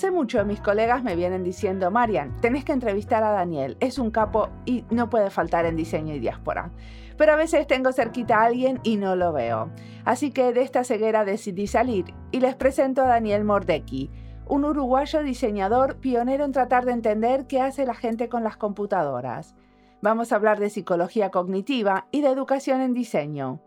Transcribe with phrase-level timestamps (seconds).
[0.00, 4.10] Hace mucho mis colegas me vienen diciendo, Marian, tenés que entrevistar a Daniel, es un
[4.10, 6.70] capo y no puede faltar en diseño y diáspora.
[7.18, 9.68] Pero a veces tengo cerquita a alguien y no lo veo.
[10.06, 14.10] Así que de esta ceguera decidí salir y les presento a Daniel Mordecki,
[14.46, 19.54] un uruguayo diseñador pionero en tratar de entender qué hace la gente con las computadoras.
[20.00, 23.60] Vamos a hablar de psicología cognitiva y de educación en diseño.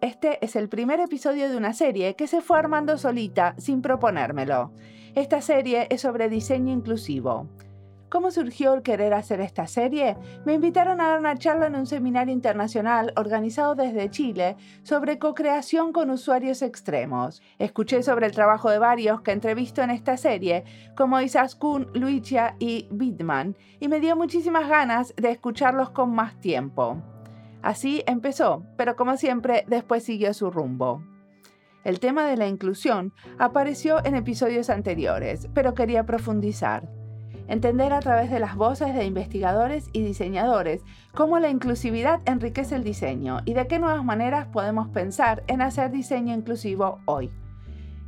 [0.00, 4.70] Este es el primer episodio de una serie que se fue armando solita sin proponérmelo.
[5.16, 7.48] Esta serie es sobre diseño inclusivo.
[8.10, 10.14] ¿Cómo surgió el querer hacer esta serie?
[10.44, 15.94] Me invitaron a dar una charla en un seminario internacional organizado desde Chile sobre co-creación
[15.94, 17.40] con usuarios extremos.
[17.58, 20.64] Escuché sobre el trabajo de varios que entrevisto en esta serie,
[20.94, 26.98] como Isaskun, Luigia y Bidman, y me dio muchísimas ganas de escucharlos con más tiempo.
[27.62, 31.15] Así empezó, pero como siempre, después siguió su rumbo.
[31.86, 36.90] El tema de la inclusión apareció en episodios anteriores, pero quería profundizar.
[37.46, 40.82] Entender a través de las voces de investigadores y diseñadores
[41.14, 45.92] cómo la inclusividad enriquece el diseño y de qué nuevas maneras podemos pensar en hacer
[45.92, 47.30] diseño inclusivo hoy.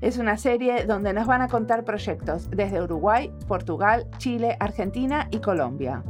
[0.00, 5.38] Es una serie donde nos van a contar proyectos desde Uruguay, Portugal, Chile, Argentina y
[5.38, 6.02] Colombia.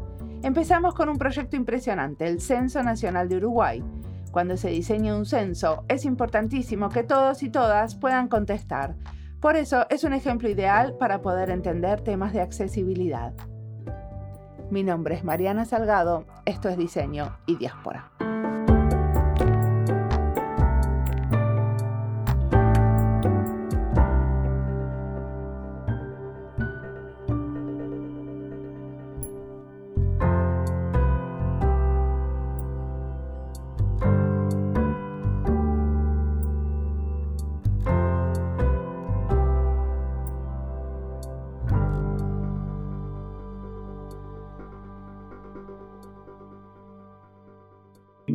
[0.42, 3.84] Empezamos con un proyecto impresionante, el Censo Nacional de Uruguay,
[4.30, 8.96] cuando se diseña un censo, es importantísimo que todos y todas puedan contestar.
[9.40, 13.32] Por eso es un ejemplo ideal para poder entender temas de accesibilidad.
[14.70, 18.10] Mi nombre es Mariana Salgado, esto es Diseño y Diáspora.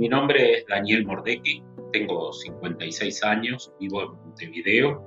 [0.03, 5.01] Mi nombre es Daniel Mordecki, tengo 56 años, vivo en Montevideo.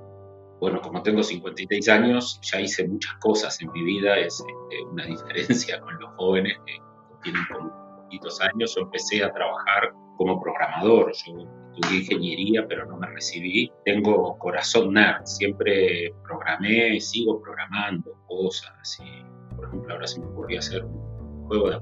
[0.59, 5.05] Bueno, como tengo 56 años, ya hice muchas cosas en mi vida, es este, una
[5.05, 6.77] diferencia con los jóvenes que
[7.21, 8.73] tienen como poquitos años.
[8.75, 13.71] Yo empecé a trabajar como programador, yo estudié ingeniería, pero no me recibí.
[13.85, 18.99] Tengo corazón nerd, siempre programé, sigo programando cosas.
[19.05, 21.79] Y, por ejemplo, ahora se me ocurrió hacer un juego de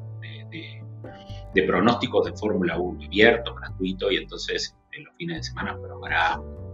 [0.49, 0.84] de
[1.63, 6.65] pronósticos de Fórmula 1, abierto, gratuito, y entonces en los fines de semana programo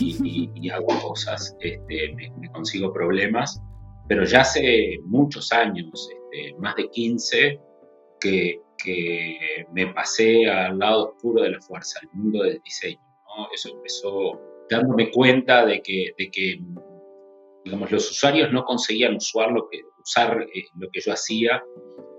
[0.00, 3.60] y, y, hago cosas, este, me, consigo problemas,
[4.08, 7.60] pero ya hace muchos años, este, más de 15,
[8.20, 13.00] que, que, me pasé al lado oscuro de la fuerza, al mundo del diseño.
[13.26, 13.48] ¿no?
[13.52, 14.40] Eso empezó
[14.70, 16.60] dándome cuenta de que, de que
[17.64, 21.62] digamos, los usuarios no conseguían usar lo que, usar, eh, lo que yo hacía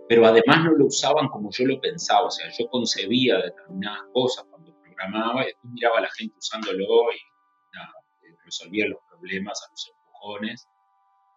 [0.07, 4.45] pero además no lo usaban como yo lo pensaba, o sea, yo concebía determinadas cosas
[4.49, 9.71] cuando programaba y después miraba a la gente usándolo y eh, resolvía los problemas a
[9.71, 10.67] los empujones.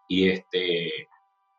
[0.08, 1.08] Y, este,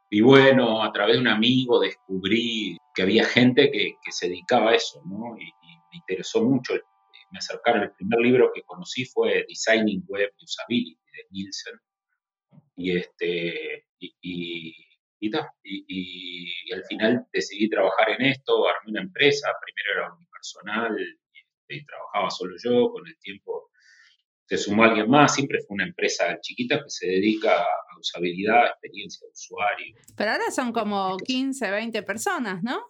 [0.09, 4.72] y bueno, a través de un amigo descubrí que había gente que, que se dedicaba
[4.72, 5.38] a eso, ¿no?
[5.38, 5.51] Y,
[5.90, 6.73] me interesó mucho.
[7.31, 11.79] Me acercaron, el primer libro que conocí fue Designing Web Usability de Nielsen.
[12.75, 14.73] Y, este, y y,
[15.19, 21.85] y, al final decidí trabajar en esto, armé una empresa, primero era unipersonal y, y
[21.85, 23.72] trabajaba solo yo, con el tiempo
[24.47, 29.28] se sumó alguien más, siempre fue una empresa chiquita que se dedica a usabilidad, experiencia
[29.28, 29.96] de usuario.
[30.16, 32.81] Pero ahora son como 15, 20 personas, ¿no?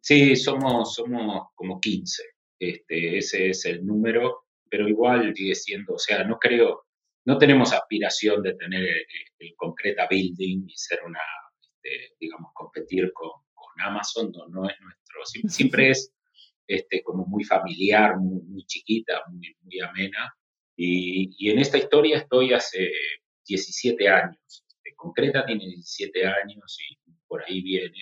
[0.00, 2.22] Sí, somos, somos como 15,
[2.58, 6.84] este, ese es el número, pero igual sigue siendo, o sea, no creo,
[7.24, 9.04] no tenemos aspiración de tener el,
[9.38, 11.20] el concreta building y ser una
[11.82, 13.30] este, digamos, competir con,
[13.82, 16.12] Amazon, no, no, es nuestro, siempre, es
[16.66, 20.34] este, como muy familiar, muy, chiquita, muy, muy amena.
[20.76, 22.90] Y, en esta historia estoy hace
[23.46, 24.38] 17 años.
[24.46, 27.98] Este, concreta tiene 17 años y por ahí viene.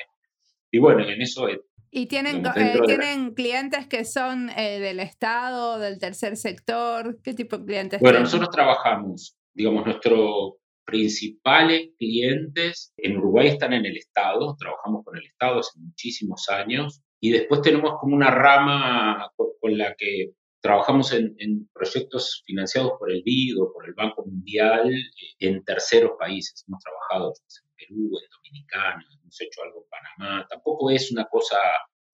[0.72, 1.46] Y bueno, en eso...
[1.90, 7.20] ¿Y tienen, eh, ¿tienen clientes que son eh, del Estado, del tercer sector?
[7.22, 8.00] ¿Qué tipo de clientes?
[8.00, 15.18] Bueno, nosotros trabajamos, digamos, nuestro principales clientes en Uruguay están en el Estado, trabajamos con
[15.18, 20.30] el Estado hace muchísimos años y después tenemos como una rama con, la que
[20.62, 25.04] trabajamos en, proyectos financiados por el BID o por el Banco Mundial eh,
[25.40, 26.64] en terceros países.
[26.66, 30.46] Hemos trabajado en Perú, en Dominicana, hemos hecho algo en Panamá.
[30.48, 31.58] Tampoco es una cosa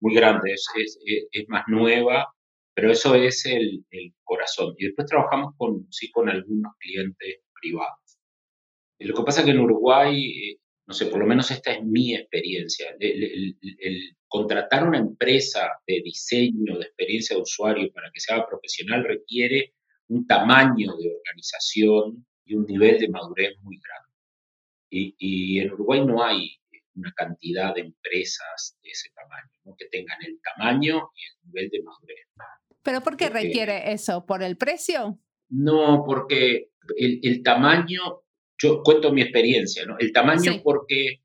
[0.00, 0.66] muy grande, es,
[1.30, 2.26] es, más nueva,
[2.72, 4.74] pero eso es el, el, corazón.
[4.78, 8.01] Y después trabajamos con, sí con algunos clientes privados.
[9.04, 11.84] Lo que pasa es que en Uruguay, eh, no sé, por lo menos esta es
[11.84, 13.56] mi experiencia, el,
[14.28, 19.74] contratar una empresa de diseño, de experiencia de usuario para que sea profesional requiere
[20.08, 24.12] un tamaño de organización y un nivel de madurez muy grande.
[24.90, 26.58] Y, en Uruguay no hay
[26.94, 31.82] una cantidad de empresas de ese tamaño, que tengan el tamaño y el nivel de
[31.82, 32.26] madurez.
[32.82, 34.26] ¿Pero por qué requiere eso?
[34.26, 35.18] ¿Por el precio?
[35.48, 38.21] No, porque el, tamaño,
[38.62, 39.96] yo cuento mi experiencia, ¿no?
[39.98, 41.20] El tamaño porque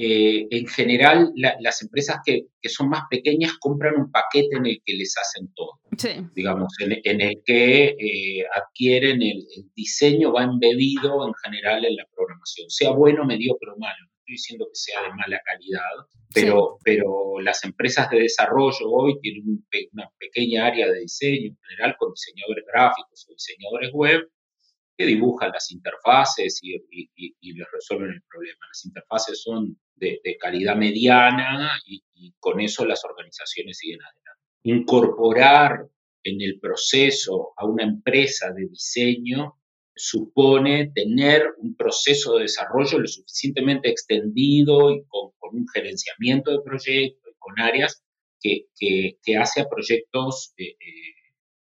[0.00, 4.94] eh, en general las empresas que, son más pequeñas compran un paquete en el que
[4.94, 5.80] les hacen todo.
[6.34, 9.44] Digamos, en, el que eh, adquieren el,
[9.74, 13.96] diseño, va embebido en general en la programación, sea bueno, mediocre o malo.
[14.00, 19.18] No estoy diciendo que sea de mala calidad, pero, pero las empresas de desarrollo hoy
[19.20, 24.28] tienen una pequeña área de diseño en general con diseñadores gráficos o diseñadores web
[24.98, 26.72] que dibujan las interfaces y,
[27.52, 28.66] les resuelven el problema.
[28.68, 32.02] Las interfaces son de, calidad mediana y,
[32.40, 34.42] con eso las organizaciones siguen adelante.
[34.64, 35.86] Incorporar
[36.24, 39.54] en el proceso a una empresa de diseño
[39.94, 47.32] supone tener un proceso de desarrollo lo suficientemente extendido y con, un gerenciamiento de proyectos,
[47.38, 48.02] con áreas
[48.40, 51.17] que, que, hace a proyectos eh, eh,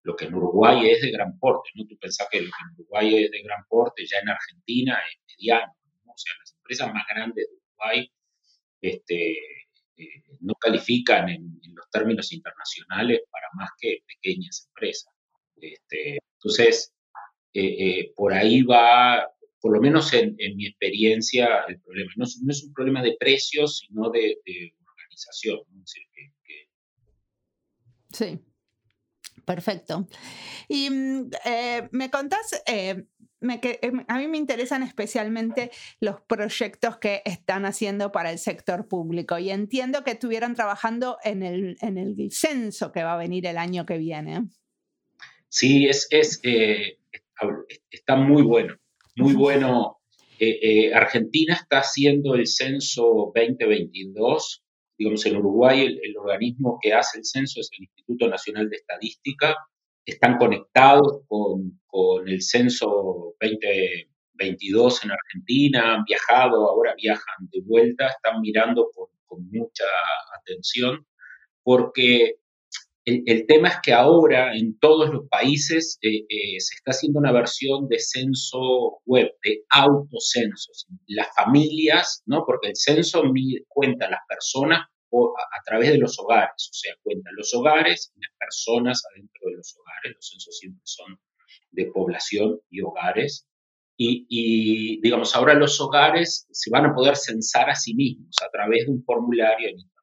[0.08, 1.84] lo que en Uruguay es de gran porte, ¿no?
[1.86, 5.20] Tú pensás que lo que en Uruguay es de gran porte, ya en Argentina es
[5.28, 5.74] mediano,
[6.06, 8.10] O sea, las empresas más grandes de Uruguay
[8.80, 9.32] este,
[9.98, 15.12] eh, no califican en, los términos internacionales para más que pequeñas empresas.
[15.56, 16.94] Este, entonces,
[17.52, 19.28] eh, eh, por ahí va,
[19.60, 22.12] por lo menos en, mi experiencia, el problema.
[22.16, 24.38] No, es un problema de precios, sino de,
[24.86, 25.60] organización.
[28.10, 28.47] Sí.
[29.48, 30.06] Perfecto.
[30.68, 33.06] Y mm, eh, me contás, eh,
[33.40, 39.38] em, a mí me interesan especialmente los proyectos que están haciendo para el sector público
[39.38, 43.56] y entiendo que estuvieron trabajando en el, en el censo que va a venir el
[43.56, 44.48] año que viene.
[45.48, 46.98] Sí, es, es eh,
[47.90, 48.76] está muy bueno,
[49.16, 49.94] muy bueno.
[50.94, 54.62] Argentina está haciendo el censo 2022
[54.98, 59.56] digamos, en Uruguay el, organismo que hace el censo es el Instituto Nacional de Estadística,
[60.04, 61.78] están conectados con,
[62.26, 69.08] el censo 2022 en Argentina, han viajado, ahora viajan de vuelta, están mirando con,
[69.50, 69.84] mucha
[70.40, 71.06] atención,
[71.62, 72.36] porque
[73.08, 77.32] el, tema es que ahora en todos los países eh, eh, se está haciendo una
[77.32, 80.86] versión de censo web, de autocensos.
[81.06, 82.44] Las familias, ¿no?
[82.46, 83.22] Porque el censo
[83.68, 88.32] cuenta las personas a, través de los hogares, o sea, cuenta los hogares y las
[88.38, 90.16] personas adentro de los hogares.
[90.16, 91.18] Los censos siempre son
[91.70, 93.46] de población y hogares.
[93.96, 98.50] Y, y, digamos, ahora los hogares se van a poder censar a sí mismos a
[98.50, 99.97] través de un formulario en Internet.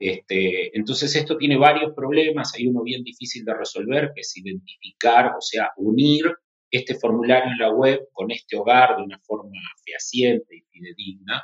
[0.00, 5.26] Este, entonces esto tiene varios problemas, hay uno bien difícil de resolver, que es identificar,
[5.36, 6.24] o sea, unir
[6.70, 11.42] este formulario en la web con este hogar de una forma fehaciente y fidedigna,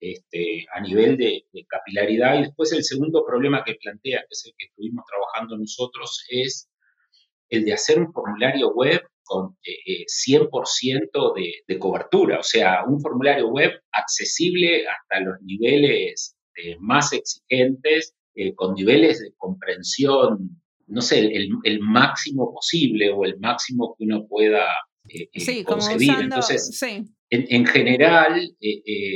[0.00, 2.38] este, a nivel de, capilaridad.
[2.38, 6.68] Y después el segundo problema que plantea, que es el que estuvimos trabajando nosotros, es
[7.48, 13.00] el de hacer un formulario web con 100% eh, eh, de, cobertura, o sea, un
[13.00, 18.14] formulario web accesible hasta los niveles eh, más exigentes,
[18.56, 24.66] con niveles de comprensión, no sé, el, máximo posible o el máximo que uno pueda
[25.64, 26.14] concebir.
[26.18, 27.04] Entonces, sí.
[27.30, 28.56] En, general,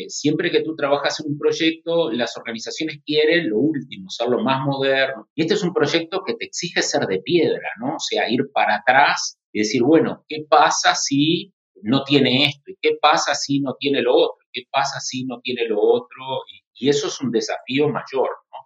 [0.09, 4.65] siempre que tú trabajas en un proyecto, las organizaciones quieren lo último, ser lo más
[4.65, 5.29] moderno.
[5.35, 7.97] Y este es un proyecto que te exige ser de piedra, ¿no?
[7.97, 11.53] O sea, ir para atrás y decir, bueno, ¿qué pasa si
[11.83, 12.71] no tiene esto?
[12.71, 14.47] ¿Y qué pasa si no tiene lo otro?
[14.53, 16.25] ¿Qué pasa si no tiene lo otro?
[16.53, 18.59] Y, eso es un desafío mayor, ¿no?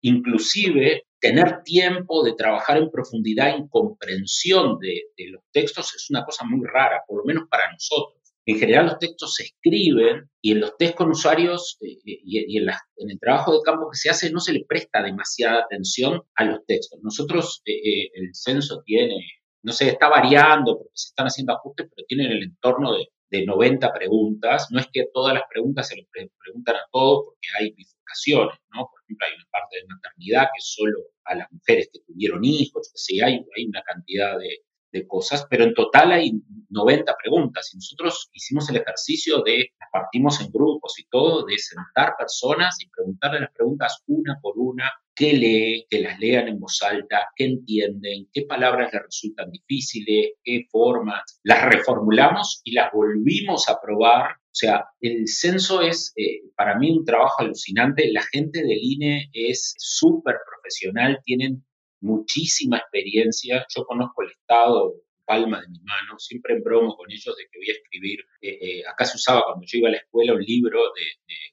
[0.00, 6.44] Inclusive, tener tiempo de trabajar en profundidad en comprensión de, los textos es una cosa
[6.44, 8.16] muy rara, por lo menos para nosotros.
[8.48, 12.58] En general los textos se escriben y en los test con usuarios eh, eh, y,
[12.58, 12.68] en,
[13.10, 16.64] el trabajo de campo que se hace no se le presta demasiada atención a los
[16.64, 17.00] textos.
[17.02, 19.16] Nosotros, eh, el censo tiene,
[19.62, 23.92] no sé, está variando porque se están haciendo ajustes, pero tiene el entorno de, 90
[23.92, 24.68] preguntas.
[24.70, 28.88] No es que todas las preguntas se le preguntan a todos porque hay bifurcaciones, ¿no?
[28.90, 32.90] Por ejemplo, hay una parte de maternidad que solo a las mujeres que tuvieron hijos,
[32.92, 34.60] que hay, hay una cantidad de,
[34.92, 36.32] de cosas, pero en total hay
[36.70, 42.14] 90 preguntas y nosotros hicimos el ejercicio de partimos en grupos y todo, de sentar
[42.18, 46.82] personas y preguntarle las preguntas una por una, qué lee, que las lean en voz
[46.82, 53.68] alta, qué entienden, qué palabras les resultan difíciles, qué formas, las reformulamos y las volvimos
[53.68, 54.32] a probar.
[54.32, 58.10] O sea, el censo es eh, para mí un trabajo alucinante.
[58.12, 61.64] La gente del INE es súper profesional, tienen
[62.00, 63.66] muchísima experiencia.
[63.74, 64.94] Yo conozco el Estado
[65.26, 68.20] palma de mi mano, siempre en bromo con ellos de que voy a escribir.
[68.40, 71.02] Eh, eh, acá se usaba cuando yo iba a la escuela un libro de,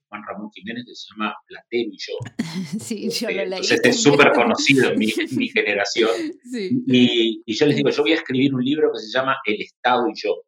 [0.07, 2.13] Juan Ramón Jiménez que se llama Platero y yo.
[2.79, 3.43] Sí, yo lo leí.
[3.45, 5.07] Entonces este es súper conocido en mi,
[5.49, 6.11] generación.
[6.53, 10.07] Y, yo les digo, yo voy a escribir un libro que se llama El Estado
[10.07, 10.43] y yo.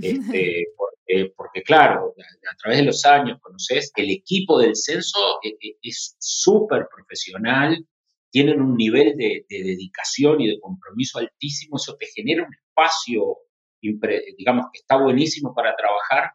[0.00, 0.64] Este,
[1.36, 2.14] porque, claro,
[2.50, 7.86] a, través de los años conoces, el equipo del censo eh, es súper profesional,
[8.34, 13.36] tienen un nivel de, dedicación y de compromiso altísimo, eso te genera un espacio,
[13.80, 16.32] digamos, que está buenísimo para trabajar.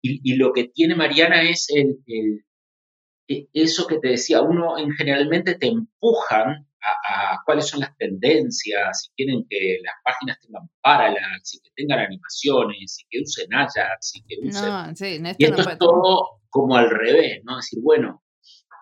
[0.00, 1.98] Y, lo que tiene Mariana es el,
[3.26, 9.02] e, eso que te decía, uno en generalmente te empujan a, cuáles son las tendencias,
[9.02, 14.12] si quieren que las páginas tengan parallax, y que tengan animaciones, y que usen Ajax,
[14.14, 14.68] y que usen...
[14.68, 17.58] No, sí, y esto es todo como al revés, ¿no?
[17.58, 18.22] Es decir, bueno,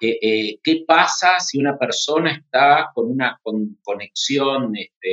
[0.01, 3.41] eh, ¿qué pasa si una persona está con una
[3.83, 5.09] conexión este,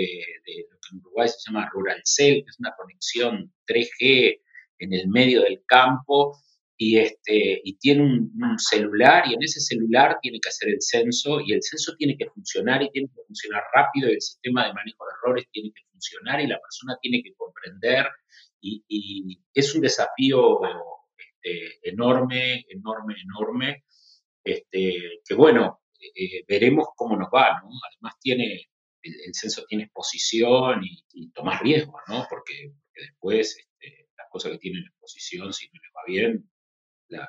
[0.45, 4.41] de lo que en Uruguay se llama Rural Cell, que es una conexión 3G
[4.79, 6.37] en el medio del campo,
[6.77, 11.39] y, este, y tiene un, celular y en ese celular tiene que hacer el censo
[11.41, 14.73] y el censo tiene que funcionar y tiene que funcionar rápido y el sistema de
[14.73, 18.07] manejo de errores tiene que funcionar y la persona tiene que comprender
[18.61, 20.59] y, es un desafío
[21.17, 23.83] este, enorme, enorme, enorme
[24.45, 27.69] este, que bueno, eh, veremos cómo nos va, ¿no?
[27.91, 28.69] Además tiene,
[29.01, 32.25] el, censo tiene exposición y, y tomás riesgo, ¿no?
[32.29, 36.49] Porque, después este, las cosas que tienen exposición, si no les va bien,
[37.09, 37.27] la,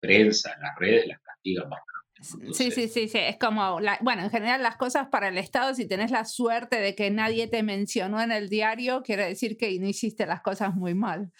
[0.00, 1.80] prensa, las redes las castigan más.
[2.54, 5.86] sí, sí, sí, sí, es como, bueno, en general las cosas para el Estado, si
[5.86, 9.86] tenés la suerte de que nadie te mencionó en el diario, quiere decir que no
[9.86, 11.32] hiciste las cosas muy mal.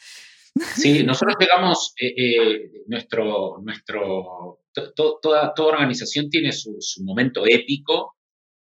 [0.54, 4.60] Sí, nosotros pegamos eh, eh, nuestro, nuestro
[4.94, 8.16] toda, toda organización tiene su, momento épico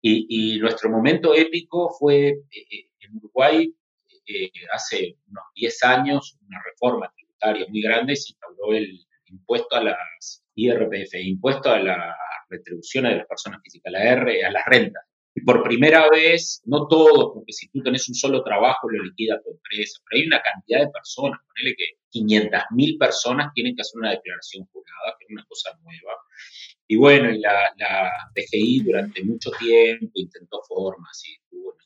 [0.03, 3.75] y, nuestro momento épico fue eh, en Uruguay
[4.73, 10.45] hace unos 10 años una reforma tributaria muy grande, se instauró el impuesto a las
[10.55, 12.17] IRPF, impuesto a la
[12.49, 15.05] retribución de las personas físicas, la R, a las rentas.
[15.35, 19.41] Y por primera vez, no todo, porque si tú tenés un solo trabajo lo liquida
[19.43, 24.01] tu empresa, pero hay una cantidad de personas, ponele que 500.000 personas tienen que hacer
[24.01, 26.13] una declaración jurada, que es una cosa nueva.
[26.89, 27.71] Y bueno, y la,
[28.35, 31.39] DGI durante mucho tiempo intentó formas y,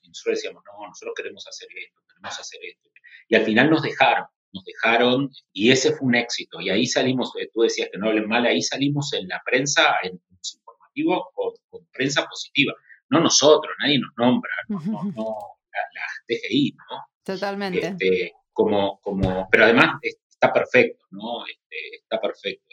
[0.09, 2.89] nosotros decíamos, no, nosotros queremos hacer esto, queremos hacer esto.
[3.29, 6.61] Y al final nos dejaron, nos dejaron y ese fue un éxito.
[6.61, 9.97] Y ahí salimos, eh, tú decías que no hablen mal, ahí salimos en la prensa,
[10.05, 11.25] en los informativos,
[11.69, 12.75] con prensa positiva
[13.15, 15.37] no nosotros, nadie nos nombra, no, no,
[15.73, 17.07] la, DGI, ¿no?
[17.23, 17.87] Totalmente.
[17.87, 21.47] Este, como, como, pero además está perfecto, ¿no?
[21.47, 22.65] Este, está perfecto.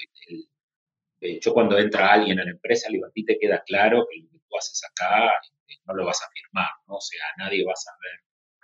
[1.22, 4.08] Eh, yo cuando entra alguien a la empresa, le digo, a ti te queda claro
[4.10, 6.96] que lo que tú haces acá este, no lo vas a firmar, ¿no?
[6.96, 8.22] O sea, nadie va a saber.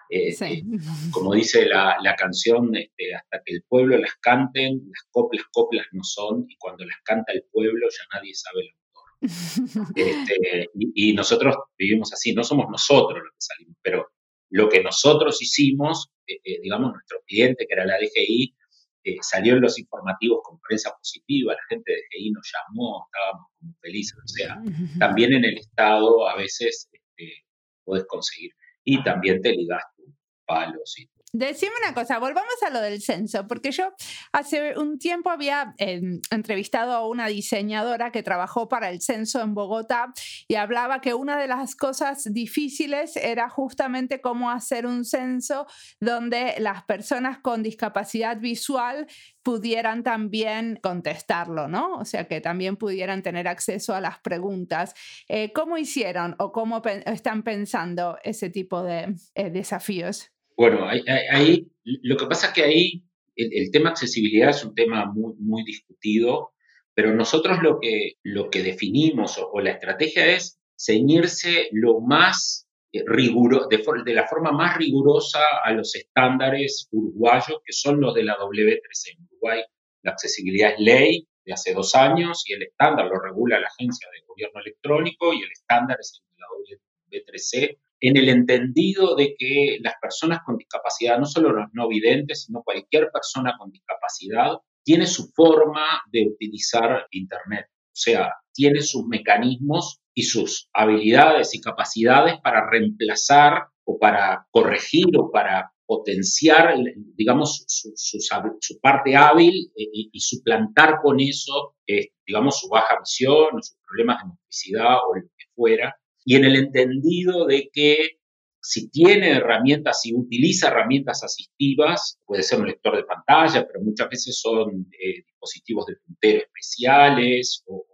[0.10, 0.64] Eh, eh,
[1.12, 5.86] como dice la, la canción, este, hasta que el pueblo las canten, las coplas, coplas
[5.92, 8.87] no son, y cuando las canta el pueblo ya nadie sabe lo
[9.22, 14.08] este, y, nosotros vivimos así, no somos nosotros los que salimos, pero
[14.50, 18.56] lo que nosotros hicimos, eh, eh, digamos, nuestro cliente, que era la DGI,
[19.04, 23.48] eh, salió en los informativos con prensa positiva, la gente de DGI nos llamó, estábamos
[23.60, 24.62] como felices, o sea,
[25.00, 27.46] también en el Estado a veces este,
[27.84, 28.52] puedes conseguir,
[28.84, 30.14] y también te ligas tus
[30.46, 33.94] palos y Decime una cosa, volvamos a lo del censo, porque yo
[34.32, 39.54] hace un tiempo había em, entrevistado a una diseñadora que trabajó para el censo en
[39.54, 40.14] Bogotá
[40.48, 45.68] y hablaba que una de las cosas difíciles era justamente cómo hacer un censo
[46.00, 49.06] donde las personas con discapacidad visual
[49.44, 51.96] pudieran también contestarlo, ¿no?
[51.98, 54.94] O sea, que también pudieran tener acceso a las preguntas.
[55.28, 60.32] Eh, ¿Cómo hicieron o cómo están pensando ese tipo de eh, desafíos?
[60.58, 63.04] Bueno, ahí, lo que pasa es que ahí
[63.36, 66.54] el, tema accesibilidad es un tema muy, muy discutido,
[66.96, 73.04] pero nosotros lo que, lo que definimos o, la estrategia es ceñirse lo más eh,
[73.06, 78.36] riguroso, de, la forma más rigurosa a los estándares uruguayos, que son los de la
[78.38, 79.12] W3C.
[79.16, 79.62] En Uruguay
[80.02, 84.08] la accesibilidad es ley de hace dos años y el estándar lo regula la Agencia
[84.12, 89.36] de Gobierno Electrónico y el estándar es el de la W3C en el entendido de
[89.38, 94.58] que las personas con discapacidad, no solo los no videntes, sino cualquier persona con discapacidad,
[94.84, 101.62] tiene su forma de utilizar Internet, o sea, tiene sus mecanismos y sus habilidades y
[101.62, 106.76] capacidades para reemplazar o para corregir o para potenciar,
[107.16, 113.62] digamos, su, parte hábil eh, y, suplantar con eso, eh, digamos, su baja visión o
[113.62, 115.96] sus problemas de motricidad o lo que fuera.
[116.28, 118.20] Y en el entendido de que
[118.60, 124.10] si tiene herramientas, si utiliza herramientas asistivas, puede ser un lector de pantalla, pero muchas
[124.10, 127.86] veces son eh, dispositivos de puntero especiales o,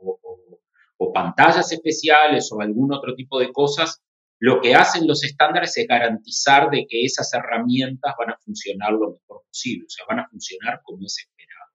[1.13, 4.01] pantallas especiales o algún otro tipo de cosas,
[4.39, 9.11] lo que hacen los estándares es garantizar de que esas herramientas van a funcionar lo
[9.11, 11.71] mejor posible, o sea, van a funcionar como es esperado.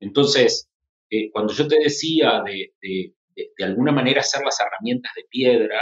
[0.00, 0.68] Entonces,
[1.08, 3.14] eh, cuando yo te decía de, de,
[3.56, 5.80] de, alguna manera hacer las herramientas de piedra,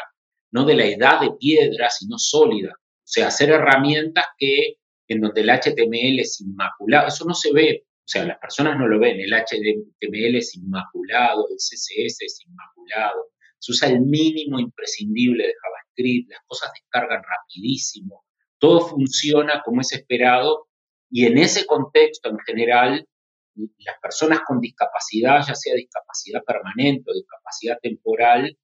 [0.52, 4.76] no de la edad de piedra, sino sólida, o sea, hacer herramientas que
[5.08, 8.86] en donde el HTML es inmaculado, eso no se ve, o sea, las personas no
[8.86, 15.46] lo ven, el HTML es inmaculado, el CSS es inmaculado, se usa el mínimo imprescindible
[15.46, 18.24] de JavaScript, las cosas descargan rapidísimo,
[18.58, 20.68] todo funciona como es esperado.
[21.10, 23.06] Y en ese contexto en general
[23.54, 28.56] las personas con discapacidad, ya sea discapacidad permanente o discapacidad temporal,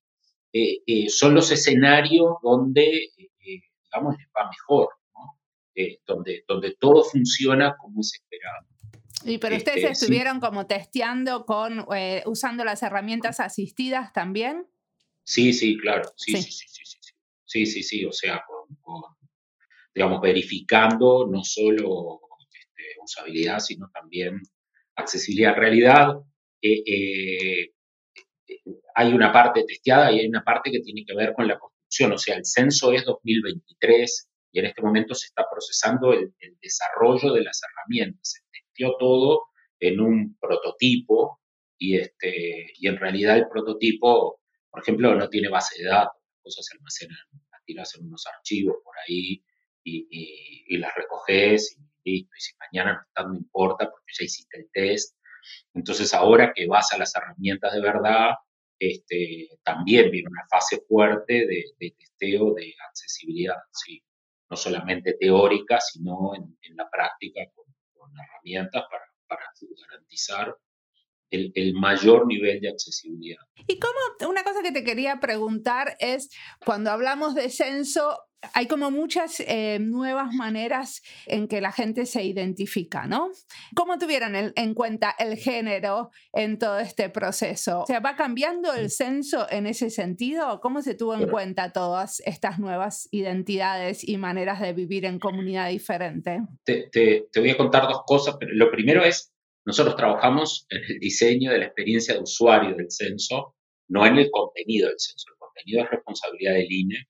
[0.52, 3.30] eh, eh, son los escenarios donde, eh,
[3.84, 4.88] digamos, les va mejor,
[6.06, 8.66] donde, donde todo funciona como es esperado.
[9.24, 11.86] Y pero ustedes este, estuvieron como testeando con,
[12.26, 14.66] usando las herramientas asistidas también.
[15.24, 16.10] Sí, sí, claro.
[16.16, 16.98] Sí, sí, sí, sí, sí.
[17.44, 18.04] Sí, sí, sí.
[18.04, 19.02] O sea, con,
[19.94, 22.20] digamos, verificando no solo
[22.52, 24.40] este, usabilidad, sino también
[24.96, 25.54] accesibilidad.
[25.54, 26.16] En realidad,
[26.62, 27.70] eh, eh,
[28.94, 32.12] hay una parte testeada y hay una parte que tiene que ver con la construcción.
[32.12, 37.32] O sea, el censo es 2023 y en este momento se está procesando el, desarrollo
[37.32, 38.32] de las herramientas.
[38.32, 39.46] Se testeó todo
[39.80, 41.40] en un prototipo
[41.78, 44.38] y, este, y en realidad el prototipo
[44.70, 47.18] por ejemplo, no tiene base de datos, las cosas se almacenan,
[47.50, 49.42] las tiras en unos archivos por ahí
[49.82, 52.30] y, las recoges y listo.
[52.36, 55.16] Y si mañana no está, no importa porque ya hiciste el test.
[55.74, 58.30] Entonces, ahora que vas a las herramientas de verdad,
[58.78, 64.02] este, también viene una fase fuerte de, testeo de accesibilidad, ¿sí?
[64.50, 67.66] no solamente teórica, sino en, la práctica con,
[68.18, 69.42] herramientas para, para
[69.88, 70.56] garantizar
[71.30, 73.38] el, mayor nivel de accesibilidad.
[73.66, 76.30] Y como una cosa que te quería preguntar es,
[76.64, 78.18] cuando hablamos de censo,
[78.54, 83.30] hay como muchas eh, nuevas maneras en que la gente se identifica, ¿no?
[83.74, 87.80] ¿Cómo tuvieron en cuenta el género en todo este proceso?
[87.80, 90.60] O sea, ¿va cambiando el censo en ese sentido?
[90.60, 95.68] ¿Cómo se tuvo en cuenta todas estas nuevas identidades y maneras de vivir en comunidad
[95.68, 96.40] diferente?
[96.64, 99.32] Te, te voy a contar dos cosas, pero lo primero es
[99.68, 103.54] nosotros trabajamos en el diseño de la experiencia de usuario del censo,
[103.88, 105.26] no en el contenido del censo.
[105.30, 107.08] El contenido es responsabilidad del INE,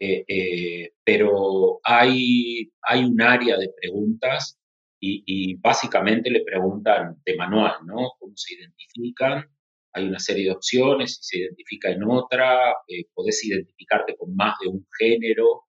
[0.00, 4.58] eh, eh, pero hay, hay un área de preguntas
[4.98, 8.12] y, básicamente le preguntan de manual, ¿no?
[8.18, 9.44] ¿Cómo se identifican?
[9.92, 14.54] Hay una serie de opciones, si se identifica en otra, eh, podés identificarte con más
[14.62, 15.64] de un género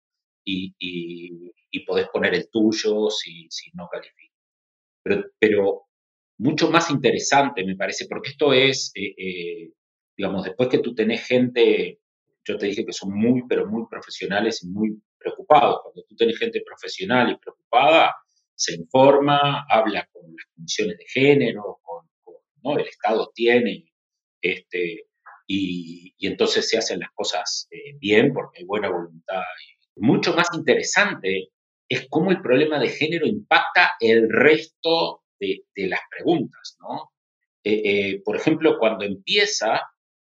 [0.46, 4.36] y, y, podés poner el tuyo si, si no califica.
[5.04, 5.88] Pero, pero
[6.38, 9.72] mucho más interesante, me parece, porque esto es, eh, eh,
[10.18, 12.00] digamos, después que tú tenés gente,
[12.46, 15.80] yo te dije que son muy, pero muy profesionales y muy preocupados.
[15.84, 18.16] Cuando tú tenés gente profesional y preocupada,
[18.56, 22.06] se informa, habla con las condiciones de género, con,
[22.64, 22.78] ¿no?
[22.78, 23.92] el Estado tiene,
[24.42, 25.08] este,
[25.48, 29.42] y, entonces se hacen las cosas eh, bien porque hay buena voluntad.
[29.96, 31.50] Mucho más interesante
[31.90, 35.23] es cómo el problema de género impacta el resto
[35.76, 37.12] de, las preguntas, ¿no?
[37.64, 39.82] Eh, eh, por ejemplo, cuando empieza,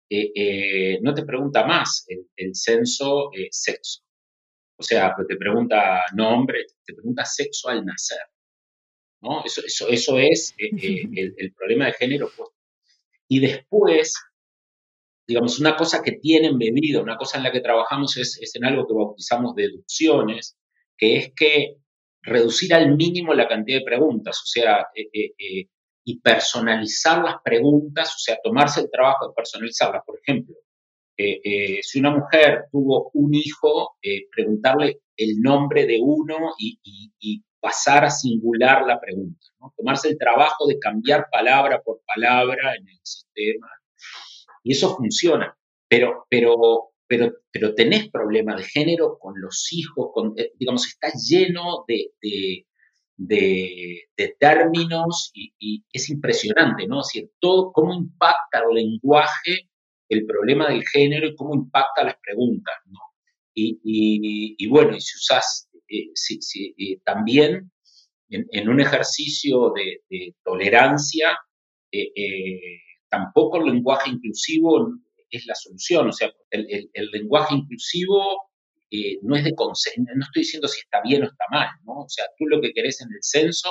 [0.10, 4.02] eh, no te pregunta más el, censo sexo.
[4.78, 8.19] O sea, pues te pregunta nombre, te pregunta sexo al nacer.
[9.21, 9.43] ¿no?
[9.43, 12.30] Eso, eso, eso es el, problema de género.
[12.36, 12.49] Pues.
[13.28, 14.13] Y después,
[15.26, 18.65] digamos, una cosa que tiene embebida, una cosa en la que trabajamos es, es en
[18.65, 20.58] algo que bautizamos deducciones,
[20.97, 21.78] que es que
[22.23, 25.67] reducir al mínimo la cantidad de preguntas, o sea, eh, eh, eh,
[26.05, 30.03] y personalizar las preguntas, o sea, tomarse el trabajo de personalizarlas.
[30.05, 30.55] Por ejemplo,
[31.15, 33.95] si una mujer tuvo un hijo,
[34.36, 39.39] preguntarle el nombre de uno y, pasar a singular la pregunta,
[39.77, 43.69] tomarse el trabajo de cambiar palabra por palabra en el sistema.
[44.63, 45.57] Y eso funciona,
[45.88, 46.92] pero, pero
[47.52, 52.15] pero, tenés problemas de género con los hijos, eh, digamos, está lleno de,
[54.39, 57.02] términos y, es impresionante, ¿no?
[57.02, 59.69] Es todo, cómo impacta el lenguaje
[60.10, 62.99] el problema del género y cómo impacta las preguntas, ¿no?
[63.56, 66.12] Y, bueno, y si usas eh,
[66.78, 67.71] eh, también
[68.30, 71.38] en, un ejercicio de, tolerancia,
[73.10, 74.93] tampoco el lenguaje inclusivo
[75.38, 78.50] es la solución, o sea, el, lenguaje inclusivo
[79.24, 82.02] no es de no estoy diciendo si está bien o está mal, ¿no?
[82.02, 83.69] O sea, tú lo que querés en el censo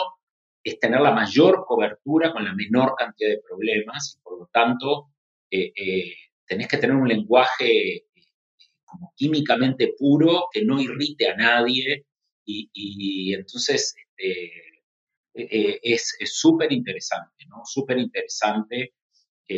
[0.64, 5.08] es tener la mayor cobertura con la menor cantidad de problemas y por lo tanto
[5.50, 6.14] eh, eh,
[6.46, 8.04] tenés que tener un lenguaje eh,
[8.84, 12.06] como químicamente puro que no irrite a nadie
[12.44, 17.62] y, entonces este, es súper interesante, ¿no?
[17.64, 18.94] Súper interesante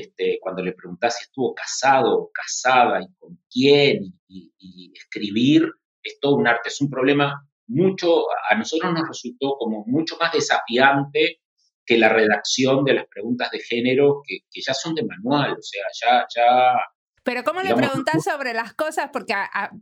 [0.01, 5.71] este, cuando le preguntás si estuvo casado o casada y con quién, y, escribir
[6.03, 10.33] es todo un arte, es un problema mucho, a nosotros nos resultó como mucho más
[10.33, 11.41] desafiante
[11.87, 15.83] que la redacción de las preguntas de género que, ya son de manual, o sea,
[16.01, 16.27] ya...
[16.35, 16.79] ya
[17.25, 19.09] pero ¿cómo le preguntás sobre las cosas?
[19.13, 19.35] Porque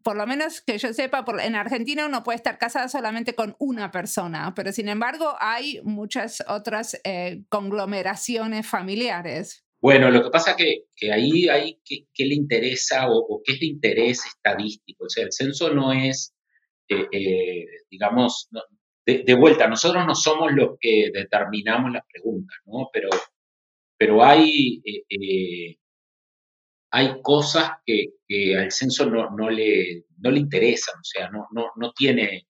[0.05, 3.91] por lo menos que yo sepa, en Argentina uno puede estar casado solamente con una
[3.91, 9.65] persona, pero sin embargo hay muchas otras eh, conglomeraciones familiares.
[9.83, 13.69] Bueno, lo que pasa que, que ahí hay qué, le interesa o, qué es el
[13.69, 15.07] interés estadístico.
[15.07, 16.35] O sea, el censo no es,
[16.89, 18.49] eh, eh, digamos,
[19.05, 22.91] de, vuelta, nosotros no somos los que determinamos las preguntas, ¿no?
[22.93, 23.09] Pero,
[23.99, 25.77] pero hay, eh,
[26.93, 28.13] hay cosas que,
[28.57, 32.47] al censo no, no, le, no le interesan, o sea, no, no, no tiene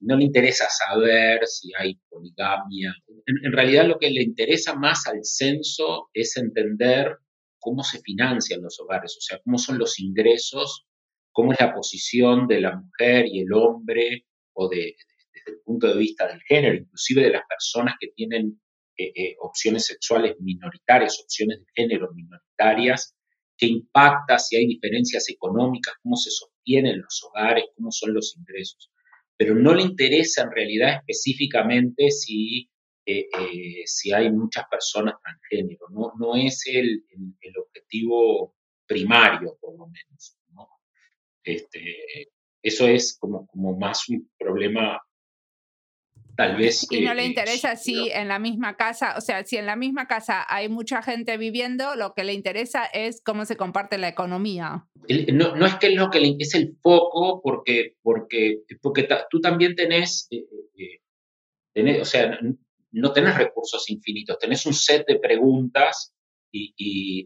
[0.00, 2.94] no le interesa saber si hay poligamia.
[3.26, 7.18] En, realidad lo que le interesa más al censo es entender
[7.58, 10.86] cómo se financian los hogares, o sea, cómo son los ingresos,
[11.32, 14.96] cómo es la posición de la mujer y el hombre, o de,
[15.32, 18.60] desde el punto de vista del género, inclusive de las personas que tienen
[18.96, 23.14] eh, eh, opciones sexuales minoritarias, opciones de género minoritarias,
[23.56, 28.90] qué impacta, si hay diferencias económicas, cómo se sostienen los hogares, cómo son los ingresos
[29.36, 32.70] pero no le interesa en realidad específicamente si,
[33.06, 37.04] eh, eh, si hay muchas personas transgénero, no, no es el,
[37.40, 38.54] el, objetivo
[38.86, 40.38] primario, por lo menos.
[41.42, 44.98] Este, eso es como, como más un problema
[46.36, 46.86] tal vez...
[46.90, 50.06] Y no le interesa si en la misma casa, o sea, si en la misma
[50.06, 54.86] casa hay mucha gente viviendo, lo que le interesa es cómo se comparte la economía.
[55.32, 59.40] no, no, es que es lo que le, es el foco, porque, porque, porque tú
[59.40, 60.44] también tenés, eh,
[60.78, 61.00] eh,
[61.72, 62.38] tenés, o sea,
[62.92, 66.14] no tenés recursos infinitos, tenés un set de preguntas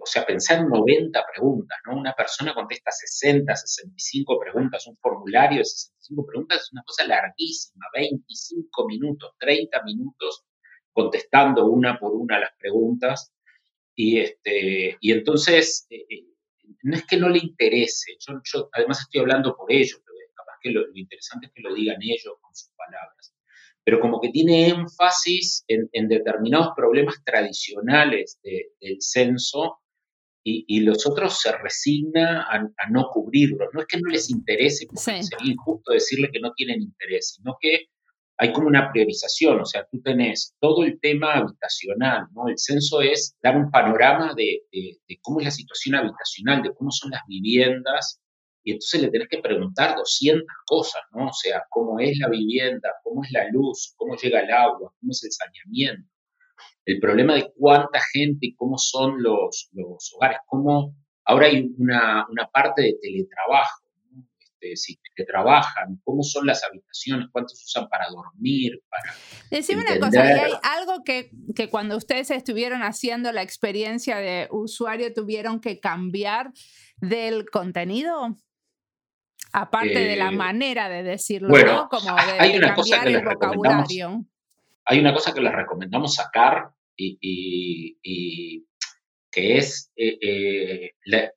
[0.01, 1.99] o sea, pensar en 90 preguntas, ¿no?
[1.99, 7.87] Una persona contesta 60, 65 preguntas, un formulario de 65 preguntas es una cosa larguísima,
[7.95, 10.45] 25 minutos, 30 minutos
[10.93, 13.33] contestando una por una las preguntas.
[13.95, 16.25] Y, este, y entonces, eh, eh,
[16.83, 20.59] no es que no le interese, yo, yo, además estoy hablando por ellos, pero capaz
[20.63, 23.35] que lo interesante es que lo digan ellos con sus palabras
[23.89, 29.79] pero como que tiene énfasis en, determinados problemas tradicionales del censo
[30.45, 33.71] y, los otros se resigna a, no cubrirlos.
[33.73, 37.57] No es que no les interese, porque sería injusto decirle que no tienen interés, sino
[37.59, 37.87] que
[38.37, 42.47] hay como una priorización, o sea, tú tenés todo el tema habitacional, ¿no?
[42.49, 46.91] El censo es dar un panorama de, de cómo es la situación habitacional, de cómo
[46.91, 48.21] son las viviendas,
[48.69, 51.29] y entonces le tenés que preguntar 200 cosas, ¿no?
[51.29, 55.11] O sea, cómo es la vivienda, cómo es la luz, cómo llega el agua, cómo
[55.11, 56.07] es el saneamiento.
[56.85, 62.27] El problema de cuánta gente y cómo son los, los hogares, cómo ahora hay una,
[62.29, 64.27] una parte de teletrabajo, ¿no?
[64.61, 69.15] este, si trabajan, cómo son las habitaciones, cuántos usan para dormir, para...
[69.51, 75.15] Decime una cosa, ¿hay algo que, que cuando ustedes estuvieron haciendo la experiencia de usuario
[75.15, 76.53] tuvieron que cambiar
[76.99, 78.37] del contenido?
[79.53, 81.89] Aparte de la eh, manera de decirlo, ¿no?
[81.89, 84.25] Como de, hay una cosa que el vocabulario.
[84.85, 88.67] Hay una cosa que les recomendamos sacar y,
[89.31, 91.33] que es eh, eh, la,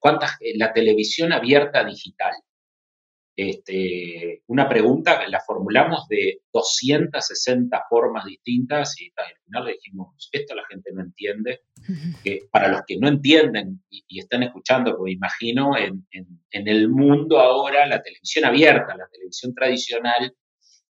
[0.55, 2.33] la televisión abierta digital.
[3.35, 10.53] Este, una pregunta, la formulamos de 260 formas distintas y al final le dijimos, esto
[10.53, 11.61] la gente no entiende.
[12.23, 16.05] Que para los que no entienden y, están escuchando, pues imagino, en,
[16.51, 20.35] el mundo ahora la televisión abierta, la televisión tradicional,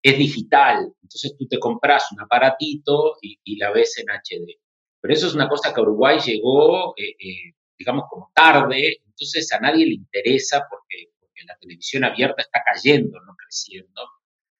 [0.03, 0.93] es digital.
[1.03, 4.59] Entonces tú te compras un aparatito y, la ves en HD.
[5.01, 9.53] Pero eso es una cosa que a Uruguay llegó, eh, eh, digamos, como tarde, entonces
[9.53, 11.12] a nadie le interesa porque
[11.47, 14.03] la televisión abierta está cayendo, no creciendo.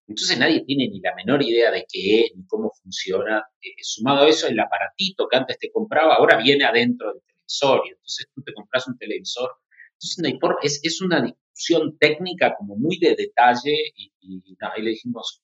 [0.07, 3.45] Entonces nadie tiene ni la menor idea de qué es ni cómo funciona.
[3.61, 7.83] Eh, sumado a eso, el aparatito que antes te compraba ahora viene adentro del televisor
[7.87, 9.51] y entonces tú te compras un televisor.
[9.93, 15.43] Entonces es, una discusión técnica como muy de detalle y, y le dijimos,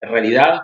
[0.00, 0.60] en realidad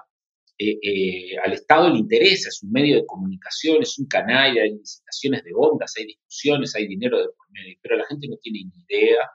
[0.62, 4.72] eh, eh, al Estado le interesa, es un medio de comunicación, es un canal, hay
[4.72, 8.64] licitaciones de ondas, hay discusiones, hay dinero de por medio, pero la gente no tiene
[8.64, 9.26] ni idea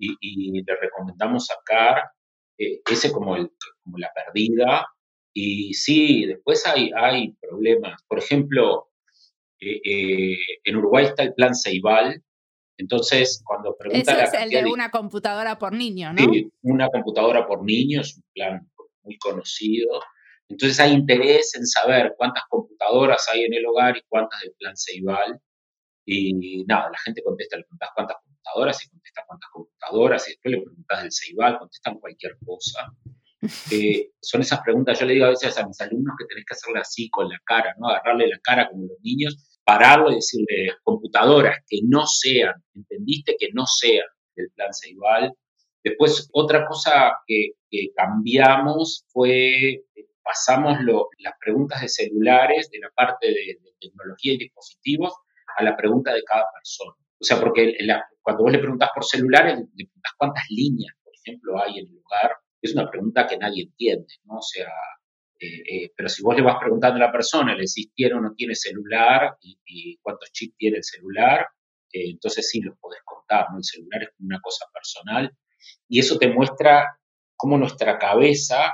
[0.00, 2.10] y, le recomendamos sacar
[2.58, 3.50] eh, ese como, el,
[3.84, 4.86] como la perdida.
[5.32, 8.02] Y sí, después hay, hay problemas.
[8.08, 8.88] Por ejemplo,
[9.60, 12.22] en Uruguay está el plan Ceibal,
[12.80, 16.32] entonces, cuando pregunta Ese es el de una computadora por niño, ¿no?
[16.32, 18.70] Sí, una computadora por niño es un plan
[19.02, 20.00] muy conocido.
[20.48, 24.74] Entonces hay interés en saber cuántas computadoras hay en el hogar y cuántas del plan
[24.76, 25.38] Ceibal.
[26.12, 30.52] Y nada, la gente contesta, le preguntas cuántas computadoras y contesta cuántas computadoras y después
[30.52, 32.92] le preguntas del Ceibal, contestan cualquier cosa.
[33.72, 36.52] Eh, son esas preguntas, yo le digo a veces a mis alumnos que tenés que
[36.52, 37.88] hacerle así con la cara, ¿no?
[37.88, 43.36] Agarrarle la cara como los niños, pararlo y decirle computadoras que no sean, ¿entendiste?
[43.38, 44.04] Que no sean
[44.36, 45.32] del plan Ceibal.
[45.82, 49.84] Después, otra cosa que, que cambiamos fue
[50.30, 50.78] pasamos
[51.18, 55.14] las preguntas de celulares, de la parte de, tecnología y dispositivos,
[55.56, 56.94] a la pregunta de cada persona.
[57.20, 57.76] O sea, porque
[58.22, 61.92] cuando vos le preguntas por celulares, le preguntas cuántas líneas, por ejemplo, hay en el
[61.92, 62.32] lugar.
[62.62, 64.38] Es una pregunta que nadie entiende, ¿no?
[64.38, 64.68] O sea,
[65.38, 68.20] eh, eh, pero si vos le vas preguntando a la persona, le decís tiene o
[68.20, 71.46] no tiene celular y, cuántos chips tiene el celular,
[71.92, 73.56] eh, entonces sí los podés contar, ¿no?
[73.56, 75.30] El celular es una cosa personal
[75.88, 76.98] y eso te muestra
[77.36, 78.70] cómo nuestra cabeza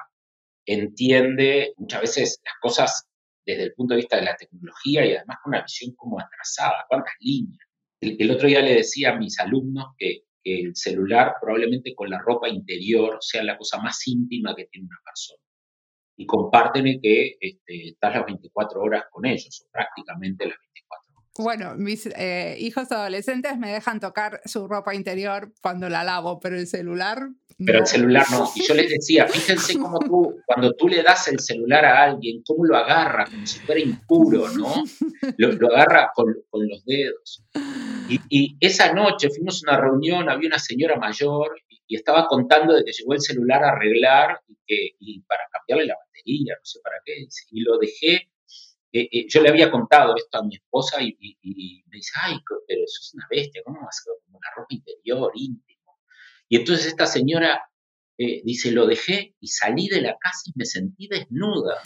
[0.67, 3.09] entiende muchas veces las cosas
[3.47, 6.85] desde el punto de vista de la tecnología y además con una visión como atrasada,
[6.89, 7.67] cuántas líneas.
[8.01, 12.49] El, otro día le decía a mis alumnos que, el celular probablemente con la ropa
[12.49, 15.43] interior sea la cosa más íntima que tiene una persona.
[16.17, 20.66] Y compárteme que este, estás las 24 horas con ellos, o prácticamente las 24 horas.
[21.39, 26.57] Bueno, mis eh, hijos adolescentes me dejan tocar su ropa interior cuando la lavo, pero
[26.57, 27.29] el celular
[27.65, 28.51] pero el celular no.
[28.55, 32.43] Y yo les decía, fíjense cómo tú, cuando tú le das el celular a alguien,
[32.47, 34.85] cómo lo agarra, como si fuera impuro, ¿no?
[35.39, 37.45] Lo, agarra con, los dedos.
[38.09, 42.85] Y, esa noche fuimos a una reunión, había una señora mayor y, estaba contando de
[42.85, 46.81] que llegó el celular a arreglar y, que, y para cambiarle la batería, no sé
[46.83, 47.27] para qué.
[47.53, 48.29] Y lo dejé.
[48.97, 51.15] Eh, eh, yo le había contado esto a mi esposa y,
[51.87, 55.33] me dice, ay, pero eso es una bestia, ¿cómo vas a como una ropa interior,
[55.35, 55.93] íntima?
[56.49, 57.61] Y entonces esta señora
[58.17, 61.83] eh, dice, lo dejé y salí de la casa y me sentí desnuda.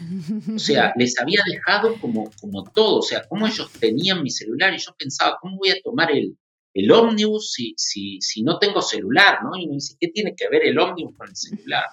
[0.55, 4.73] O sea, les había dejado como, como todo, o sea, cómo ellos tenían mi celular
[4.73, 6.39] y yo pensaba, ¿cómo voy a tomar el,
[6.75, 9.43] el ómnibus si, si, si no tengo celular?
[9.43, 9.59] ¿no?
[9.59, 11.87] Y me dice, ¿qué tiene que ver el ómnibus con el celular?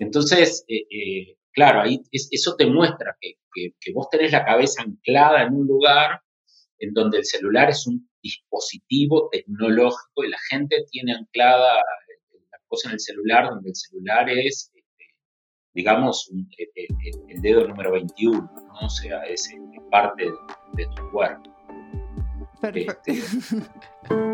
[0.00, 3.34] Entonces, eh, eh, claro, ahí eso te muestra que,
[3.80, 6.20] que vos tenés la cabeza anclada en un lugar
[6.78, 12.90] en donde el celular es un dispositivo tecnológico y la gente tiene anclada la cosa
[12.90, 14.84] en el celular, donde el celular es, este,
[15.74, 18.86] digamos, el, dedo número 21, ¿no?
[18.86, 19.50] o sea, es,
[19.90, 20.30] parte
[20.74, 21.52] de, tu cuerpo.
[22.60, 23.02] Perfecto.
[23.06, 23.56] Este,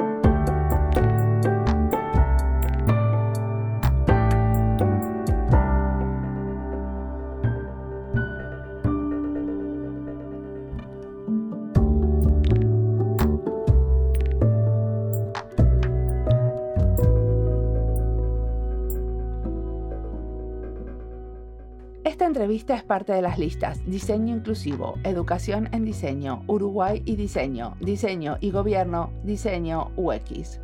[22.55, 28.37] entrevista es parte de las listas Diseño Inclusivo, Educación en Diseño, Uruguay y Diseño, Diseño
[28.41, 30.61] y Gobierno, Diseño UX.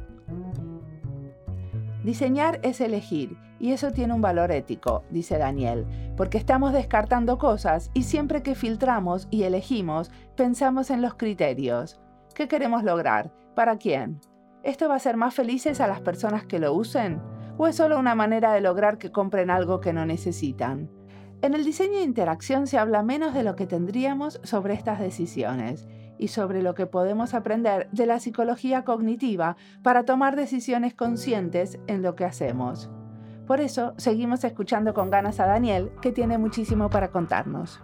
[2.04, 5.84] Diseñar es elegir y eso tiene un valor ético, dice Daniel,
[6.16, 12.00] porque estamos descartando cosas y siempre que filtramos y elegimos pensamos en los criterios.
[12.36, 13.32] ¿Qué queremos lograr?
[13.56, 14.20] ¿Para quién?
[14.62, 17.20] ¿Esto va a hacer más felices a las personas que lo usen?
[17.58, 20.99] ¿O es solo una manera de lograr que compren algo que no necesitan?
[21.42, 25.88] En el diseño de interacción se habla menos de lo que tendríamos sobre estas decisiones
[26.18, 32.02] y sobre lo que podemos aprender de la psicología cognitiva para tomar decisiones conscientes en
[32.02, 32.90] lo que hacemos.
[33.46, 37.80] Por eso seguimos escuchando con ganas a Daniel, que tiene muchísimo para contarnos.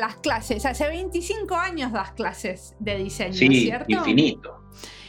[0.00, 0.66] Las clases.
[0.66, 3.86] Hace 25 años das clases de diseño, sí, ¿cierto?
[3.88, 4.56] infinito.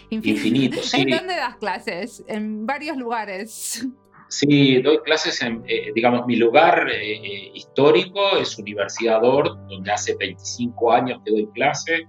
[0.10, 1.02] Infinito, sí.
[1.02, 2.24] ¿En dónde das clases?
[2.28, 3.88] En varios lugares.
[4.28, 9.92] Sí, doy clases en, eh, digamos, mi lugar eh, eh, histórico es Universidad ORT, donde
[9.92, 12.04] hace 25 años que doy clases.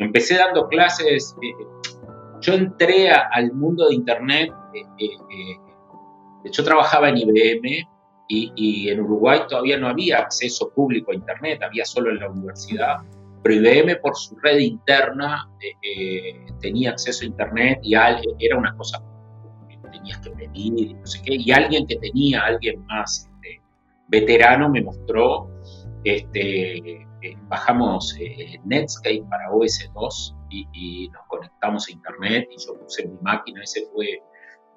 [0.00, 1.36] Empecé dando clases,
[2.40, 4.52] yo entré al mundo de Internet,
[6.52, 7.88] yo trabajaba en IBM
[8.28, 12.98] y, en Uruguay todavía no había acceso público a Internet, había solo en la universidad,
[13.42, 15.48] pero IBM por su red interna
[16.60, 19.02] tenía acceso a Internet y era una cosa
[19.90, 23.60] tenías que pedir y no sé qué, y alguien que tenía, alguien más este,
[24.08, 25.50] veterano me mostró,
[26.04, 33.06] este, eh, bajamos eh, Netscape para OS2 y, nos conectamos a internet y yo puse
[33.06, 34.22] mi máquina, ese fue,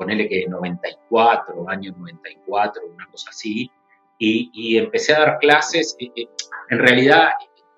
[0.01, 3.69] ponele que 94, año 94, una cosa así,
[4.17, 6.25] y, empecé a dar clases, eh,
[6.69, 7.29] en realidad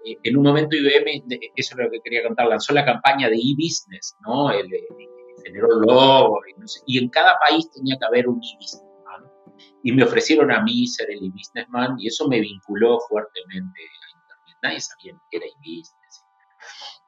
[0.05, 1.23] en un momento IBM,
[1.55, 4.51] eso es lo que quería contar, lanzó la campaña de e-business, ¿no?
[4.51, 4.69] El,
[5.43, 6.39] generó logo
[6.87, 9.29] y, en cada país tenía que haber un e-businessman.
[9.83, 14.57] Y me ofrecieron a mí ser el e-businessman y eso me vinculó fuertemente a Internet.
[14.61, 16.25] Nadie sabía qué era e-business.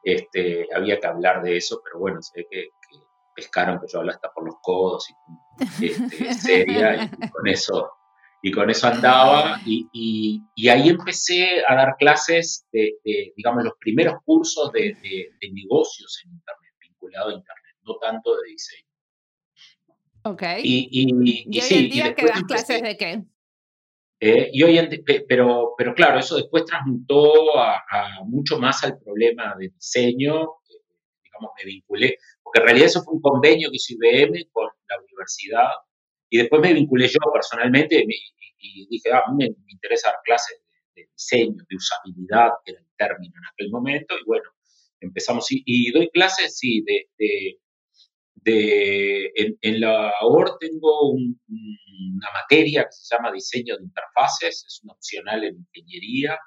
[0.04, 2.70] Este, había que hablar de eso, pero bueno, sé que,
[3.36, 5.08] pescaron que yo hablaba hasta por los codos
[5.80, 7.92] y este, seria y con eso
[8.42, 9.88] y con eso andaba y,
[10.56, 12.94] y, ahí empecé a dar clases de,
[13.36, 18.52] digamos, los primeros cursos de, de, negocios en Internet, vinculado a Internet no tanto de
[18.52, 18.86] diseño.
[20.24, 20.44] Ok.
[20.64, 23.24] Y, y, hoy en día que das clases de qué?
[24.20, 27.84] Eh, y hoy pero, pero claro, eso después transmutó a,
[28.26, 30.84] mucho más al problema de diseño, eh,
[31.24, 35.00] digamos, me vinculé, porque en realidad eso fue un convenio que hizo IBM con la
[35.02, 35.70] universidad,
[36.30, 38.06] y después me vinculé yo personalmente
[38.58, 40.62] y, dije, ah, a mí me, interesa dar clases
[40.96, 44.50] de, diseño, de usabilidad, que era el término en aquel momento, y bueno,
[45.02, 47.60] empezamos, y, doy clases, sí, de
[48.46, 55.44] en, la OR tengo una materia que se llama diseño de interfaces, es una opcional
[55.44, 56.38] en ingeniería,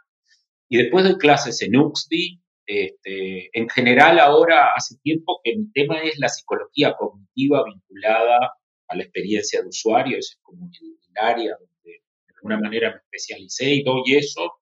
[0.68, 2.42] y después doy clases en UXDI.
[2.70, 8.52] Este, en general ahora hace tiempo que mi tema es la psicología cognitiva vinculada
[8.88, 13.70] a la experiencia de usuario, es como el, área donde de alguna manera me especialicé
[13.70, 14.52] y doy eso.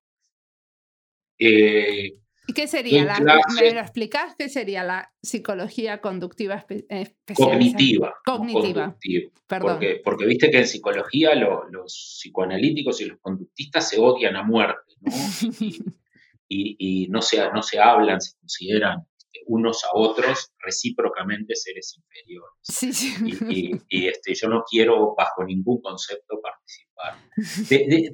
[1.37, 2.13] Eh,
[2.47, 4.35] ¿Y qué sería la, ¿Me lo?
[4.37, 8.15] ¿Qué sería la psicología conductiva eh, Cognitiva.
[8.25, 8.97] Cognitiva.
[9.45, 9.73] Perdón.
[9.73, 14.93] Porque, porque, viste que en psicología los psicoanalíticos y los conductistas se odian a muerte,
[15.01, 15.11] ¿no?
[16.47, 19.05] y, y, no, se, no se hablan, se consideran
[19.47, 22.51] unos a otros recíprocamente seres inferiores.
[22.61, 23.13] Sí, sí.
[23.25, 26.87] Y, y, este, yo no quiero bajo ningún concepto participar.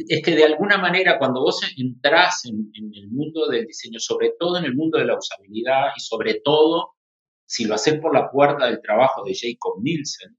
[0.07, 4.57] es que de alguna manera cuando vos entras en, el mundo del diseño, sobre todo
[4.57, 6.91] en el mundo de la usabilidad y sobre todo
[7.45, 10.37] si lo haces por la puerta del trabajo de Jacob Nielsen,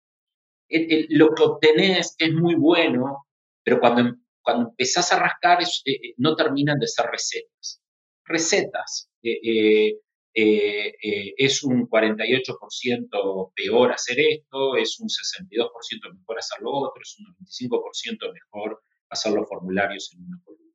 [1.11, 3.27] lo que obtenés es muy bueno,
[3.63, 7.84] pero cuando, cuando empezás a rascar eh, eh, no terminan de ser recetas.
[8.25, 9.11] Recetas.
[9.23, 9.99] Eh,
[10.37, 17.01] eh, eh, es un 48% peor hacer esto, es un 62% mejor hacer lo otro,
[17.01, 20.75] es un 95% mejor hacer los formularios en una columna.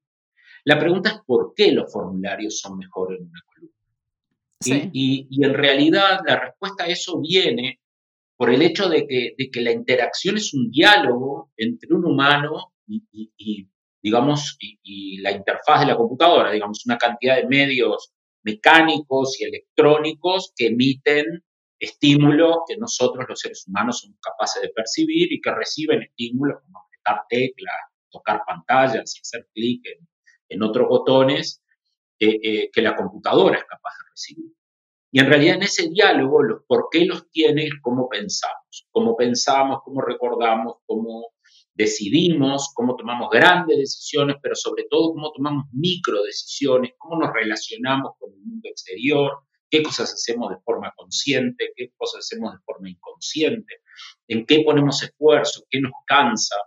[0.63, 4.91] La pregunta es por qué los formularios son mejores en una columna.
[4.93, 7.79] Y, en realidad la respuesta a eso viene
[8.38, 12.73] por el hecho de que, de que la interacción es un diálogo entre un humano
[12.88, 13.69] y,
[14.01, 20.53] digamos, y, la interfaz de la computadora, digamos, una cantidad de medios mecánicos y electrónicos
[20.55, 21.43] que emiten
[21.77, 26.79] estímulos que nosotros los seres humanos somos capaces de percibir y que reciben estímulos como
[26.79, 27.75] apretar teclas,
[28.09, 29.85] tocar pantallas y hacer clic
[30.49, 31.62] en, otros botones
[32.19, 34.59] eh, que la computadora es capaz de recibir.
[35.12, 39.15] Y en realidad en ese diálogo, los por qué los tiene es cómo pensamos, cómo
[39.15, 41.29] pensamos, cómo recordamos, cómo
[41.80, 48.12] decidimos, cómo tomamos grandes decisiones, pero sobre todo cómo tomamos micro decisiones, cómo nos relacionamos
[48.19, 49.32] con el mundo exterior,
[49.69, 53.75] qué cosas hacemos de forma consciente, qué cosas hacemos de forma inconsciente,
[54.27, 56.58] en qué ponemos esfuerzo, qué nos cansa,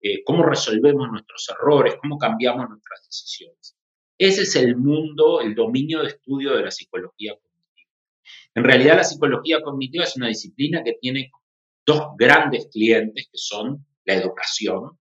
[0.00, 3.76] eh, cómo resolvemos nuestros errores, cómo cambiamos nuestras decisiones.
[4.16, 7.90] Ese es el mundo, el dominio de estudio de la psicología cognitiva.
[8.54, 11.30] En realidad la psicología cognitiva es una disciplina que tiene
[11.84, 14.98] dos grandes clientes que son la educación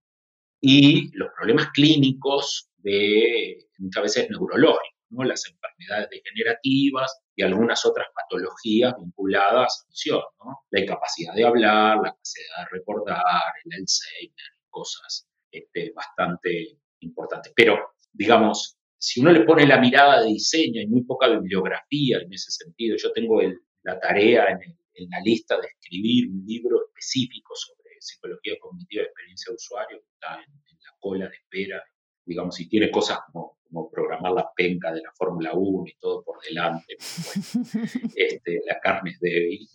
[0.62, 4.94] y los problemas clínicos de muchas veces neurológicos,
[5.26, 10.60] las enfermedades degenerativas y algunas otras patologías vinculadas a la ¿no?
[10.72, 17.54] la incapacidad de hablar, la capacidad de recordar, el Alzheimer, cosas este, bastante importantes.
[17.56, 17.78] Pero,
[18.12, 22.52] digamos, si uno le pone la mirada de diseño, hay muy poca bibliografía en ese
[22.52, 22.96] sentido.
[22.98, 23.42] Yo tengo
[23.84, 29.52] la tarea en la lista de escribir un libro específico sobre psicología cognitiva y experiencia
[29.52, 31.82] de usuario, está en, la cola de espera,
[32.26, 36.24] digamos, si tiene cosas como, como programar la penca de la Fórmula 1 y todo
[36.24, 36.96] por delante,
[38.16, 39.68] este, la carne es débil.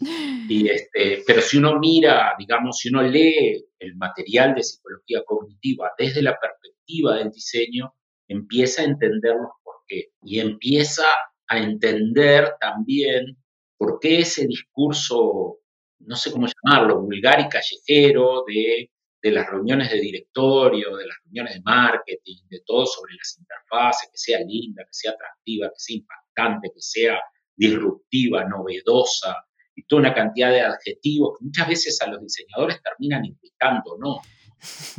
[0.49, 5.91] Y este, pero si uno mira, digamos, si uno lee el material de psicología cognitiva
[5.99, 7.95] desde la perspectiva del diseño,
[8.29, 11.05] empieza a entender los por qué y empieza
[11.49, 13.39] a entender también
[13.79, 15.59] por qué ese discurso
[16.01, 18.91] no sé cómo llamarlo, vulgar y callejero de,
[19.23, 24.17] las reuniones de directorio, de las reuniones de marketing, de todo sobre las interfaces, que
[24.17, 27.21] sea linda, que sea atractiva, que sea impactante, que sea
[27.55, 29.37] disruptiva, novedosa,
[29.75, 34.21] y toda una cantidad de adjetivos que muchas veces a los diseñadores terminan implicando, ¿no?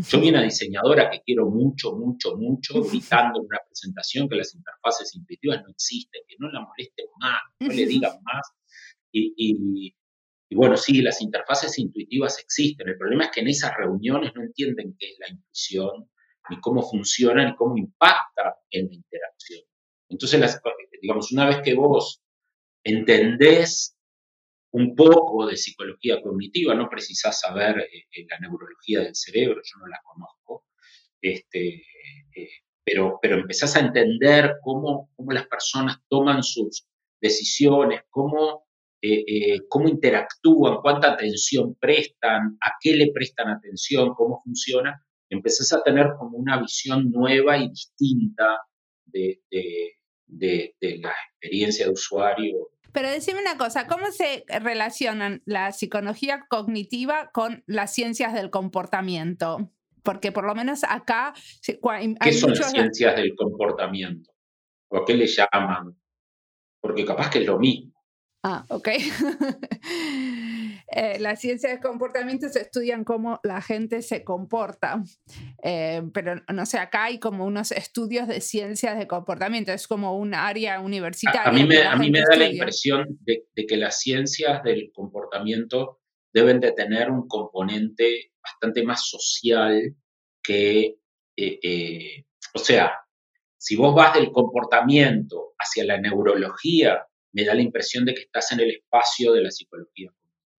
[0.07, 4.53] Yo vi una diseñadora que quiero mucho, mucho, mucho, gritando en una presentación que las
[4.53, 8.51] interfaces intuitivas no existen, que no la molesten más, no le digan más.
[9.11, 9.95] y, y
[10.55, 12.89] bueno, sí, las interfaces intuitivas existen.
[12.89, 16.09] El problema es que en esas reuniones no entienden qué es la intuición,
[16.49, 19.61] ni cómo funciona, ni cómo impacta en la interacción.
[20.09, 20.59] Entonces,
[21.01, 22.21] digamos, una vez que vos
[22.83, 23.95] entendés
[24.71, 29.79] un poco de psicología cognitiva, no precisás saber eh, eh, la neurología del cerebro, yo
[29.79, 30.65] no la conozco,
[31.21, 31.83] este,
[32.35, 32.49] eh,
[32.83, 36.87] pero, pero empezás a entender cómo, cómo las personas toman sus
[37.21, 38.67] decisiones, cómo
[39.01, 45.71] eh, eh, cómo interactúan, cuánta atención prestan, a qué le prestan atención, cómo funciona, empezás
[45.71, 48.59] a tener como una visión nueva y distinta
[49.05, 49.41] de,
[50.27, 52.71] la experiencia de usuario.
[52.91, 59.71] Pero decime una cosa, ¿cómo se relacionan la psicología cognitiva con las ciencias del comportamiento?
[60.03, 61.33] Porque por lo menos acá...
[61.61, 64.31] ¿Qué son las ciencias del comportamiento?
[64.89, 65.95] ¿O a qué le llaman?
[66.81, 67.88] Porque capaz que es lo mismo.
[68.41, 68.87] Ah, ok.
[70.91, 75.03] eh, las ciencias de comportamiento se estudian cómo la gente se comporta,
[75.61, 80.17] eh, pero no sé, acá hay como unos estudios de ciencias de comportamiento, es como
[80.17, 81.43] un área universitaria.
[81.43, 85.99] A, mí me, a mí me da la impresión de, que las ciencias del comportamiento
[86.31, 89.95] deben de tener un componente bastante más social
[90.41, 90.97] que,
[91.35, 92.93] eh, eh, o sea,
[93.57, 98.51] si vos vas del comportamiento hacia la neurología, me da la impresión de que estás
[98.51, 100.11] en el espacio de la psicología.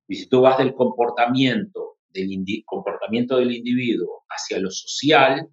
[0.08, 5.48] Y si tú vas del comportamiento del, comportamiento del individuo hacia lo social,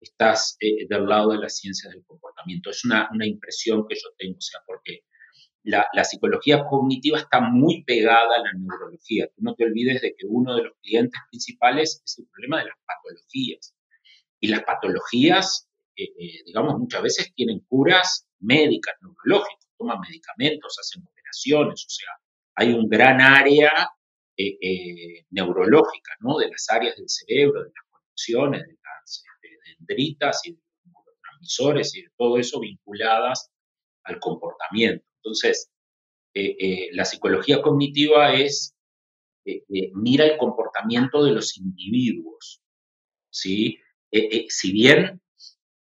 [0.00, 2.70] estás eh, del lado de las ciencias del comportamiento.
[2.70, 5.04] Es una, impresión que yo tengo, o sea, porque
[5.62, 9.28] la, psicología cognitiva está muy pegada a la neurología.
[9.28, 12.66] Tú no te olvides de que uno de los clientes principales es el problema de
[12.66, 13.74] las patologías.
[14.40, 21.02] Y las patologías, eh, eh, digamos, muchas veces tienen curas médicas, neurológicas toman medicamentos, hacen
[21.02, 22.08] operaciones, o sea,
[22.54, 23.72] hay un gran área
[24.36, 26.38] eh, eh, neurológica, ¿no?
[26.38, 30.94] De las áreas del cerebro, de las conexiones, de las este, dendritas y de los
[30.94, 33.50] neurotransmisores y de todo eso vinculadas
[34.04, 35.04] al comportamiento.
[35.22, 35.70] Entonces,
[36.34, 38.74] eh, la psicología cognitiva es,
[39.94, 42.62] mira el comportamiento de los individuos,
[43.30, 43.78] ¿sí?
[44.48, 45.21] si bien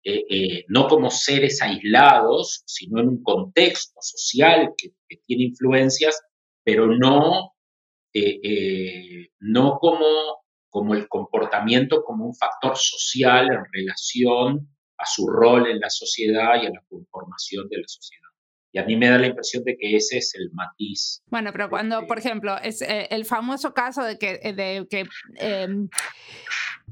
[0.07, 4.91] eh, eh, no como seres aislados, sino en un contexto social que,
[5.25, 6.21] tiene influencias,
[6.63, 7.53] pero no,
[8.13, 10.05] eh, no como,
[10.69, 16.61] como el comportamiento como un factor social en relación a su rol en la sociedad
[16.61, 18.29] y a la conformación de la sociedad.
[18.73, 21.23] Y a mí me da la impresión de que ese es el matiz.
[21.31, 25.89] Bueno, pero cuando, por ejemplo, es el famoso caso de que, de que em,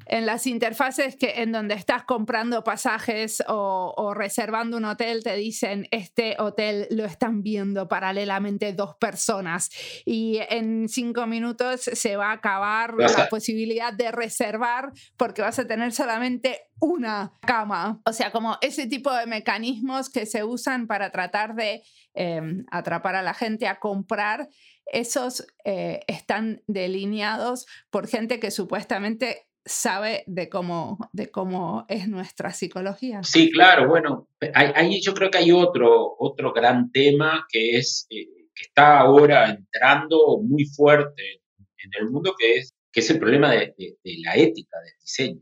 [0.06, 5.88] en las interfaces que en donde estás comprando pasajes o, reservando un hotel te dicen
[5.92, 9.70] este hotel lo están viendo paralelamente dos personas
[10.06, 15.68] y en cinco minutos se va a acabar la posibilidad de reservar porque vas a
[15.68, 18.02] tener solamente una cama.
[18.06, 21.82] O sea, como ese tipo de mecanismos que se usan para tratar de
[22.14, 24.50] em, atrapar a la gente a comprar
[24.86, 32.52] esos eh, están delineados por gente que supuestamente sabe de cómo, de cómo es nuestra
[32.52, 33.24] psicología.
[33.24, 38.28] Sí, claro, bueno, ahí yo creo que hay otro, otro gran tema que es eh,
[38.54, 41.42] que está ahora entrando muy fuerte
[41.84, 45.42] en el mundo, que es, que es el problema de, la ética del diseño.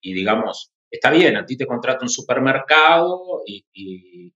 [0.00, 4.32] Y, digamos, está bien, a ti te contrata un supermercado y,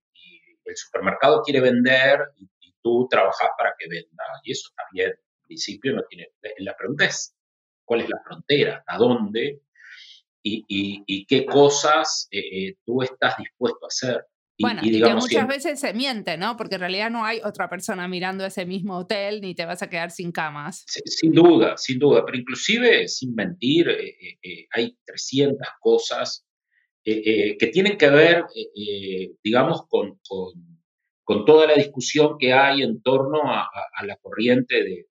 [0.63, 2.47] el supermercado quiere vender y,
[2.83, 4.23] tú trabajas para que venda.
[4.43, 5.09] Y eso está bien.
[5.11, 6.29] En principio no tiene...
[6.57, 7.05] La pregunta
[7.91, 9.63] cuál es la frontera, a dónde
[10.41, 14.23] y, qué cosas eh, eh, tú estás dispuesto a hacer.
[14.61, 16.55] bueno, y, que muchas veces se miente, ¿no?
[16.55, 19.89] Porque en realidad no hay otra persona mirando ese mismo hotel ni te vas a
[19.89, 20.85] quedar sin camas.
[20.87, 26.47] Sin duda, sin duda, pero inclusive sin mentir, eh, hay 300 cosas
[27.03, 28.45] que tienen que ver,
[29.43, 30.17] digamos, con,
[31.25, 33.69] con, toda la discusión que hay en torno a,
[34.05, 35.07] la corriente de,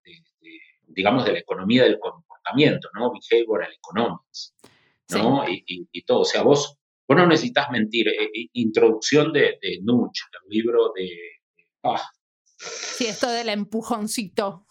[0.94, 1.98] digamos, de la economía del
[2.42, 3.12] comportamiento, ¿no?
[3.12, 4.54] Behavioral economics,
[5.10, 5.44] ¿no?
[5.48, 6.76] Y, todo, o sea, vos
[7.10, 8.06] Vos no necesitas mentir.
[8.06, 11.10] Eh, eh, introducción de, de Nuch, el libro de...
[11.82, 12.00] Ah.
[12.56, 14.68] Sí, esto del empujoncito.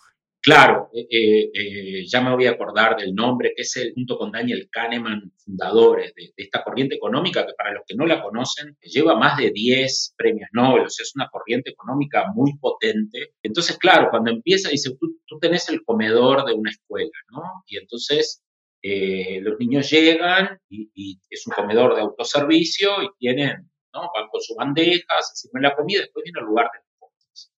[0.49, 4.67] Claro, eh, ya me voy a acordar del nombre, que es el, junto con Daniel
[4.71, 9.37] Kahneman, fundadores de, esta corriente económica, que para los que no la conocen, lleva más
[9.37, 13.35] de 10 premios Nobel, o sea, es una corriente económica muy potente.
[13.43, 17.43] Entonces, claro, cuando empieza, dice, tú, tenés el comedor de una escuela, ¿no?
[17.67, 18.41] Y entonces
[18.81, 24.01] eh, los niños llegan y, es un comedor de autoservicio y tienen, ¿no?
[24.01, 27.51] Van con sus bandejas, sirven la comida, después viene el lugar de los postres.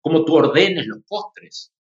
[0.00, 1.74] ¿Cómo tú ordenes los postres?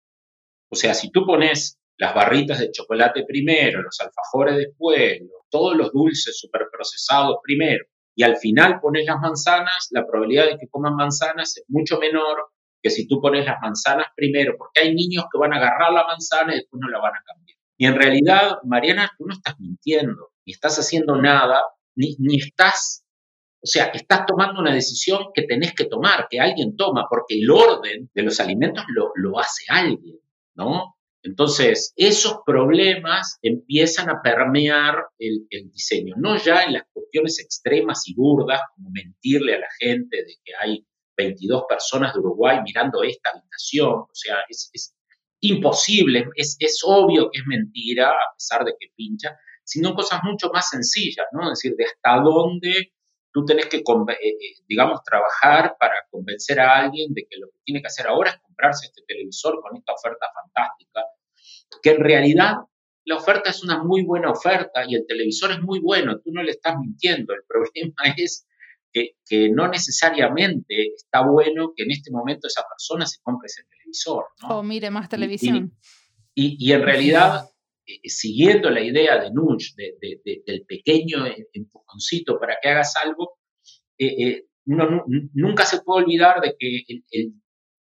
[0.69, 5.91] O sea, si tú pones las barritas de chocolate primero, los alfajores después, todos los
[5.91, 11.57] dulces superprocesados primero, y al final pones las manzanas, la probabilidad de que coman manzanas
[11.57, 12.47] es mucho menor
[12.81, 16.05] que si tú pones las manzanas primero, porque hay niños que van a agarrar la
[16.05, 17.57] manzana y después no la van a cambiar.
[17.77, 21.61] Y en realidad, Mariana, tú no estás mintiendo, ni estás haciendo nada,
[21.95, 23.05] ni, ni estás,
[23.61, 27.49] o sea, estás tomando una decisión que tenés que tomar, que alguien toma, porque el
[27.51, 30.19] orden de los alimentos lo, lo hace alguien,
[30.57, 30.97] ¿no?
[31.23, 38.15] Entonces, esos problemas empiezan a permear el, diseño, no ya en las cuestiones extremas y
[38.15, 40.85] burdas, como mentirle a la gente de que hay
[41.17, 44.93] 22 personas de Uruguay mirando esta habitación, o sea, es, es,
[45.39, 50.49] imposible, es, es obvio que es mentira, a pesar de que pincha, sino cosas mucho
[50.51, 51.51] más sencillas, ¿no?
[51.51, 52.93] Es decir, de hasta dónde
[53.37, 54.35] tú tenés que, eh, eh,
[54.67, 58.37] digamos, trabajar para convencer a alguien de que lo que tiene que hacer ahora es
[58.37, 61.05] comprarse este televisor con esta oferta fantástica,
[61.83, 62.55] que en realidad
[63.05, 66.41] la oferta es una muy buena oferta y el televisor es muy bueno, tú no
[66.41, 68.47] le estás mintiendo, el problema es
[68.91, 74.25] que, no necesariamente está bueno que en este momento esa persona se compre ese televisor.
[74.49, 75.77] O mire más televisión.
[76.33, 77.43] Y, en realidad,
[77.87, 83.37] eh, siguiendo la idea de Nunch, del pequeño empujoncito para que hagas algo,
[83.97, 87.33] eh, eh, uno nunca se puede olvidar de que, el,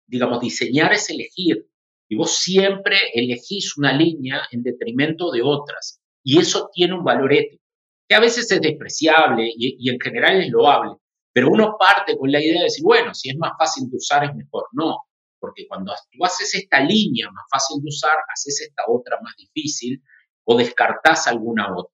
[0.08, 1.68] digamos, diseñar es elegir.
[2.10, 6.02] Y vos siempre elegís una línea en detrimento de otras.
[6.24, 7.64] Y eso tiene un valor ético,
[8.10, 10.96] que a veces es despreciable y, y en general es loable,
[11.32, 14.24] pero uno parte con la idea de decir, bueno, si es más fácil de usar
[14.26, 14.66] es mejor.
[14.74, 14.98] No,
[15.42, 20.02] porque cuando tú haces esta línea más fácil de usar, haces esta otra más difícil
[20.46, 21.94] o descartás alguna otra.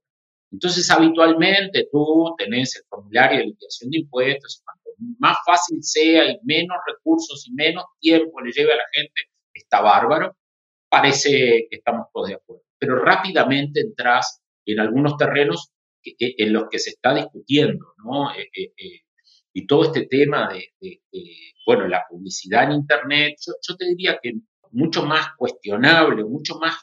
[0.51, 4.89] Entonces, habitualmente tú tenés el formulario de liquidación de impuestos, cuanto
[5.19, 9.21] más fácil sea y menos recursos y menos tiempo le lleve a la gente,
[9.53, 10.35] está bárbaro.
[10.89, 12.63] Parece que estamos todos de acuerdo.
[12.77, 15.71] Pero rápidamente entras en algunos terrenos
[16.03, 18.31] en los que se está discutiendo, ¿no?
[18.31, 19.01] Eh, eh, eh,
[19.57, 21.01] y todo este tema de,
[21.65, 24.33] bueno, la publicidad en Internet, yo, te diría que
[24.73, 26.75] mucho más cuestionable, mucho más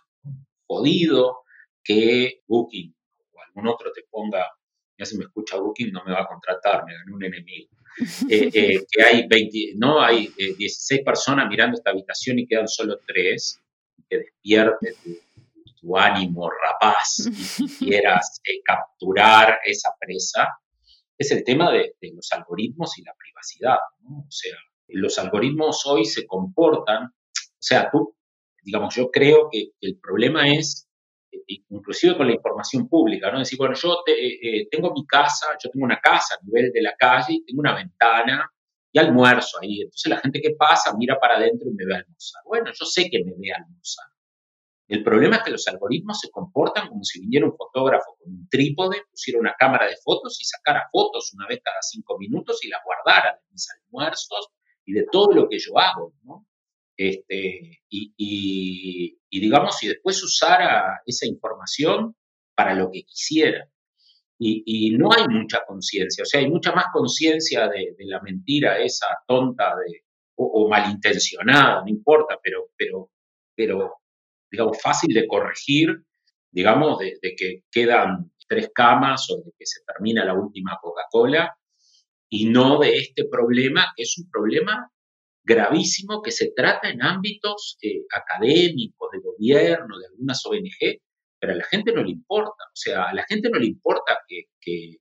[0.67, 1.45] jodido
[1.85, 2.93] que Booking
[3.33, 4.45] o algún otro te ponga,
[4.99, 7.71] ya si me escucha Booking no me va a contratar, me ganó un enemigo.
[8.29, 12.67] Eh, eh, que hay 20, no hay 16 eh, personas mirando esta habitación y quedan
[12.67, 13.61] solo tres,
[14.11, 14.97] que despierte
[15.81, 17.29] tu, ánimo rapaz
[17.61, 20.49] y quieras capturar esa presa,
[21.19, 23.79] es el tema de, los algoritmos y la privacidad.
[24.07, 24.57] O sea,
[24.89, 28.17] los algoritmos hoy se comportan, o sea, tú,
[28.63, 30.89] digamos, yo creo que el problema es,
[31.33, 33.39] eh, inclusive con la información pública, ¿no?
[33.39, 36.83] Decir, bueno, yo eh, eh, tengo mi casa, yo tengo una casa a nivel de
[36.83, 38.51] la calle, tengo una ventana
[38.93, 39.83] y almuerzo ahí.
[39.83, 42.43] Entonces la gente que pasa mira para adentro y me ve almorzar.
[42.45, 44.14] Bueno, yo sé que me ve almorzar.
[44.87, 48.49] El problema es que los algoritmos se comportan como si viniera un fotógrafo con un
[48.49, 52.69] trípode, pusiera una cámara de fotos y sacara fotos una vez cada cinco minutos y
[52.69, 54.49] las guardara de mis almuerzos
[54.85, 56.47] y de todo lo que yo hago, ¿no?
[56.97, 62.15] Este, y, digamos, y después usara esa información
[62.55, 63.69] para lo que quisiera.
[64.39, 69.07] Y, no hay mucha conciencia, o sea, hay mucha más conciencia de, la mentira esa
[69.27, 70.05] tonta de,
[70.35, 73.11] o, o, malintencionada, no importa, pero, pero,
[73.55, 74.04] pero
[74.55, 75.89] digamos, fácil de corregir,
[76.53, 81.57] digamos, de, que quedan tres camas o de que se termina la última Coca-Cola,
[82.29, 84.91] y no de este problema, que es un problema
[85.43, 91.01] gravísimo que se trata en ámbitos eh, académicos, de gobierno, de algunas ONG,
[91.39, 92.65] pero a la gente no le importa.
[92.65, 94.99] O sea, a la gente no le importa que,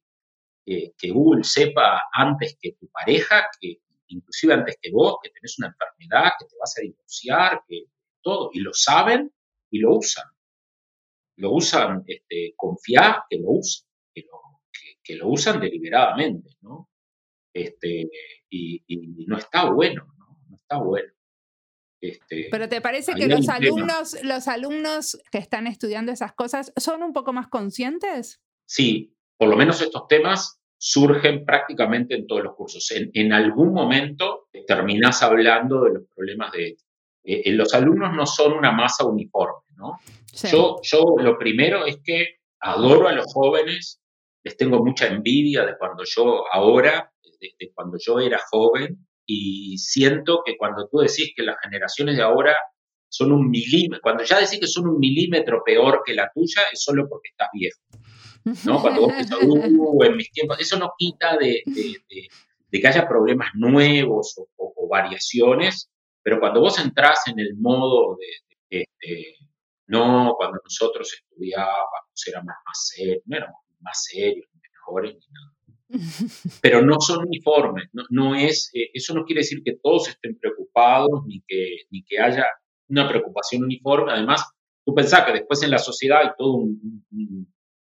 [0.66, 3.78] eh, que Google sepa antes que tu pareja, que
[4.08, 7.86] inclusive antes que vos, que tenés una enfermedad, que te vas a divorciar, que
[8.22, 9.32] todo, y lo saben
[9.74, 10.26] y lo usan.
[11.38, 12.54] Lo usan, este,
[13.28, 13.90] que lo usan,
[15.04, 16.90] que lo, usan deliberadamente, ¿no?
[17.52, 18.08] Este,
[18.50, 20.38] y, no está bueno, ¿no?
[20.48, 21.12] No está bueno.
[22.00, 27.02] Este, Pero ¿te parece que los alumnos, los alumnos que están estudiando esas cosas son
[27.02, 28.42] un poco más conscientes?
[28.66, 32.92] Sí, por lo menos estos temas surgen prácticamente en todos los cursos.
[32.92, 36.94] En, algún momento terminás hablando de los problemas de ética.
[37.24, 40.00] Eh, eh, los alumnos no son una masa uniforme, ¿no?
[40.50, 44.02] Yo, yo lo primero es que adoro a los jóvenes,
[44.44, 50.42] les tengo mucha envidia de cuando yo ahora, de, cuando yo era joven, y siento
[50.46, 52.56] que cuando tú decís que las generaciones de ahora
[53.10, 56.82] son un milímetro, cuando ya decís que son un milímetro peor que la tuya, es
[56.82, 57.80] solo porque estás viejo.
[58.66, 58.82] ¿no?
[58.82, 61.62] Cuando vos pensás, uh, en mis tiempos, eso no quita de,
[62.72, 65.90] que haya problemas nuevos o, variaciones,
[66.22, 68.16] pero cuando vos entrás en el modo
[68.70, 69.38] de, este,
[69.88, 75.54] no, cuando nosotros estudiábamos éramos más serios, no éramos más serios, mejores, ni nada.
[76.62, 81.24] Pero no son uniformes, no, es, eh, eso no quiere decir que todos estén preocupados
[81.28, 82.46] ni que, ni que haya
[82.90, 84.12] una preocupación uniforme.
[84.12, 84.44] Además,
[84.86, 87.08] tú pensás que después en la sociedad hay todo un,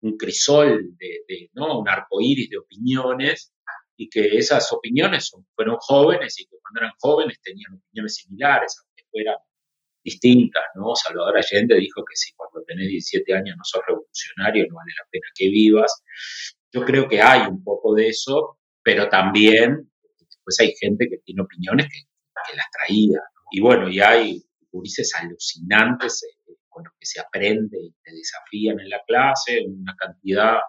[0.05, 1.79] un crisol de, ¿no?
[1.79, 3.53] un arco iris de opiniones
[3.97, 9.03] y que esas opiniones fueron jóvenes y que cuando eran jóvenes tenían opiniones similares, aunque
[9.09, 9.35] fueran
[10.05, 10.95] distintas, ¿no?
[10.95, 15.09] Salvador Allende dijo que si cuando tenés 17 años no sos revolucionario no vale la
[15.09, 16.03] pena que vivas.
[16.71, 21.41] Yo creo que hay un poco de eso, pero también después hay gente que tiene
[21.41, 21.99] opiniones que,
[22.47, 23.19] que las traía.
[23.51, 28.79] Y bueno, y hay gurises alucinantes eh, con los que se aprende y te desafían
[28.79, 30.59] en la clase, una cantidad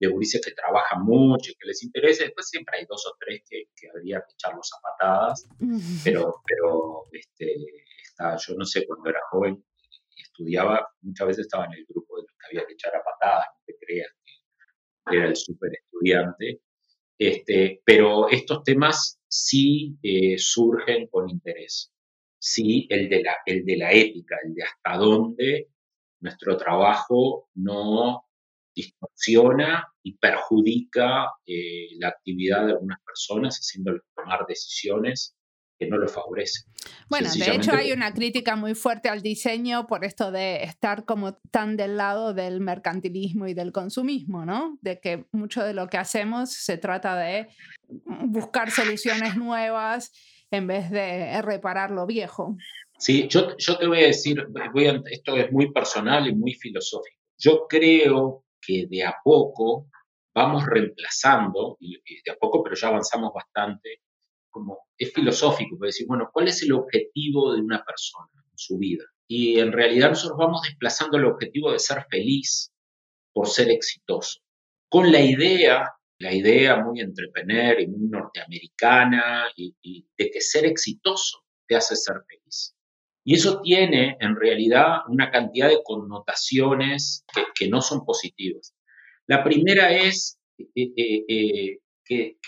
[0.00, 3.42] de gurises que trabajan mucho y que les interesa, después siempre hay dos o tres
[3.48, 5.46] que, habría que echarlos a patadas,
[6.02, 7.54] pero, pero este,
[8.18, 9.64] yo no sé, cuando era joven
[10.16, 13.02] y estudiaba, muchas veces estaba en el grupo de los que había que echar a
[13.02, 14.10] patadas, no te creas
[15.06, 16.60] que era el súper estudiante,
[17.18, 21.92] este, pero estos temas sí eh, surgen con interés.
[22.38, 25.68] Sí el de, la, el de la ética, el de hasta dónde
[26.20, 28.24] nuestro trabajo no
[28.74, 35.36] distorsiona y perjudica eh, la actividad de algunas personas, haciéndoles tomar decisiones
[35.82, 36.64] que no lo favorecen.
[37.08, 41.34] Bueno, de hecho hay una crítica muy fuerte al diseño por esto de estar como
[41.50, 44.78] tan del lado del mercantilismo y del consumismo, ¿no?
[44.80, 47.48] De que mucho de lo que hacemos se trata de
[47.88, 50.12] buscar soluciones nuevas
[50.50, 52.56] en vez de reparar lo viejo.
[52.98, 57.18] Sí, yo, yo te voy a decir, voy esto es muy personal y muy filosófico.
[57.36, 59.88] Yo creo que de a poco
[60.34, 64.02] vamos reemplazando, y de a poco, pero ya avanzamos bastante,
[64.52, 68.78] como es filosófico, puede decir, bueno, ¿cuál es el objetivo de una persona en su
[68.78, 69.04] vida?
[69.26, 72.72] Y en realidad nosotros vamos desplazando el objetivo de ser feliz
[73.32, 74.40] por ser exitoso,
[74.88, 75.90] con la idea
[76.22, 82.16] la idea muy entrepreneur y muy norteamericana y, de que ser exitoso te hace ser
[82.28, 82.76] feliz.
[83.24, 87.24] Y eso tiene en realidad una cantidad de connotaciones
[87.58, 88.74] que, no son positivas.
[89.26, 92.38] La primera es eh, eh, eh, que,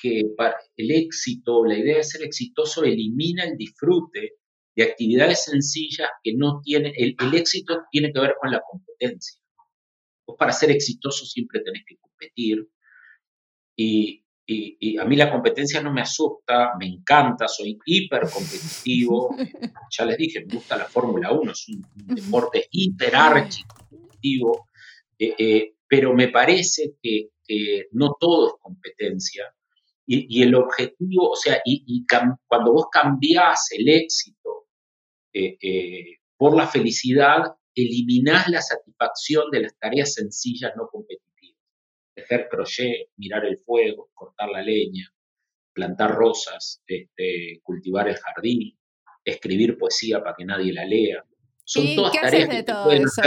[0.76, 4.34] el éxito, la idea de ser exitoso elimina el disfrute
[4.76, 9.40] de actividades sencillas que no tienen, el, el éxito tiene que ver con la competencia.
[10.26, 12.66] Vos para ser exitoso siempre tenés que competir,
[13.76, 14.20] y,
[14.98, 19.34] a mí la competencia no me asusta, me encanta, soy hiper competitivo.
[19.90, 23.12] ya les dije, me gusta la Fórmula 1, es un, deporte hiper
[23.90, 24.68] competitivo,
[25.18, 27.30] eh, eh, pero me parece que,
[27.92, 29.44] no todo es competencia.
[30.06, 32.04] Y, el objetivo, o sea, y,
[32.46, 34.66] cuando vos cambiás el éxito
[35.32, 41.34] eh, por la felicidad, eliminás la satisfacción de las tareas sencillas no competitivas
[42.22, 45.12] hacer crochet, mirar el fuego, cortar la leña,
[45.72, 48.78] plantar rosas, este, cultivar el jardín,
[49.24, 51.24] escribir poesía para que nadie la lea.
[51.64, 53.22] Son ¿Y todas qué tareas haces de todo eso?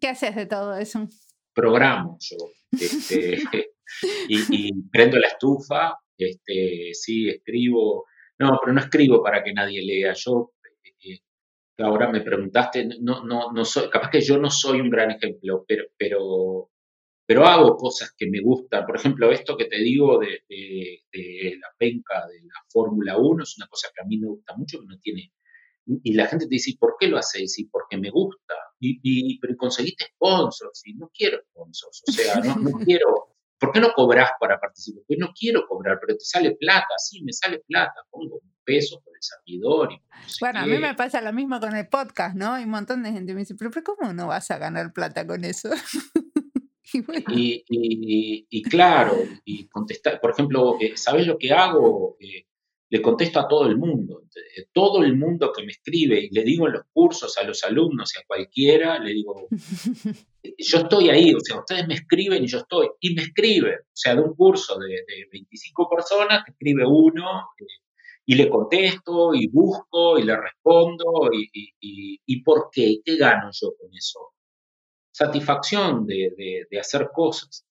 [0.00, 1.08] ¿Qué haces de todo eso?
[1.54, 2.36] Programo yo.
[2.72, 3.38] Este,
[4.28, 8.06] y, prendo la estufa, este, sí, escribo.
[8.38, 10.12] No, pero no escribo para que nadie lea.
[10.14, 10.52] Yo,
[10.82, 11.20] eh, eh,
[11.78, 15.64] ahora me preguntaste, no, no, no soy, capaz que yo no soy un gran ejemplo,
[15.66, 16.70] pero, pero
[17.26, 18.84] pero hago cosas que me gustan.
[18.84, 20.44] Por ejemplo, esto que te digo de,
[21.58, 24.78] la penca de la Fórmula 1 es una cosa que a mí me gusta mucho,
[24.80, 25.32] que no tiene...
[25.86, 27.58] Y la gente te dice, ¿por qué lo haces?
[27.58, 28.54] Y porque me gusta.
[28.80, 30.82] Y, y, pero conseguiste sponsors.
[30.86, 32.02] Y no quiero sponsors.
[32.08, 33.34] O sea, no, quiero...
[33.58, 35.04] ¿por qué no cobras para participar?
[35.06, 39.00] Pues no quiero cobrar, pero te sale plata, sí, me sale plata, pongo un peso
[39.02, 39.92] por el servidor.
[39.92, 40.00] Y
[40.40, 42.52] bueno, a mí me pasa lo mismo con el podcast, ¿no?
[42.54, 45.26] Hay un montón de gente que me dice, pero ¿cómo no vas a ganar plata
[45.26, 45.70] con eso?
[47.28, 52.16] y, claro, y contestar, por ejemplo, eh, ¿sabes lo que hago?
[52.20, 52.46] Eh,
[52.90, 54.22] le contesto a todo el mundo.
[54.72, 58.14] Todo el mundo que me escribe, y le digo en los cursos a los alumnos
[58.14, 59.48] y a cualquiera, le digo,
[60.58, 63.96] yo estoy ahí, o sea, ustedes me escriben y yo estoy, y me escriben, o
[63.96, 67.64] sea, de un curso de, 25 personas, escribe uno, eh,
[68.26, 71.50] y le contesto, y busco, y le respondo, y,
[72.24, 73.00] y, ¿por qué?
[73.04, 74.32] ¿Qué gano yo con eso?
[75.12, 77.66] Satisfacción de, hacer cosas.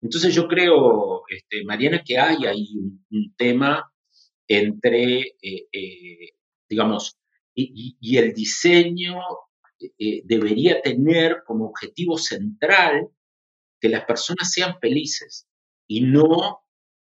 [0.00, 2.68] Entonces yo creo, este, Mariana, que hay ahí
[3.10, 3.90] un tema
[4.48, 6.30] entre, eh, eh,
[6.68, 7.18] digamos,
[7.54, 9.18] y, el diseño
[9.98, 13.08] eh, debería tener como objetivo central
[13.80, 15.46] que las personas sean felices
[15.88, 16.60] y no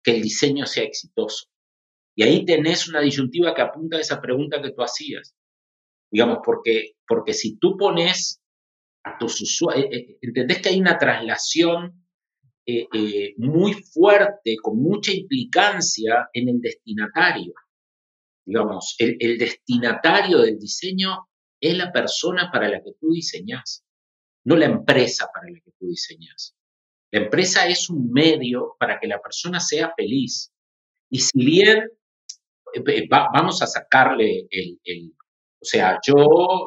[0.03, 1.47] que el diseño sea exitoso.
[2.15, 5.35] Y ahí tenés una disyuntiva que apunta a esa pregunta que tú hacías.
[6.11, 8.41] Digamos, porque, porque si tú pones
[9.03, 9.87] a tus usuarios,
[10.21, 12.06] entendés que hay una traslación
[12.69, 17.53] eh, eh, muy fuerte, con mucha implicancia en el destinatario.
[18.45, 21.29] Digamos, el, destinatario del diseño
[21.61, 23.85] es la persona para la que tú diseñas,
[24.43, 26.57] no la empresa para la que tú diseñas.
[27.09, 30.51] La empresa es un medio para que la persona sea feliz.
[31.09, 31.89] Y si bien
[32.73, 35.13] eh, vamos a sacarle el,
[35.61, 36.65] o sea, yo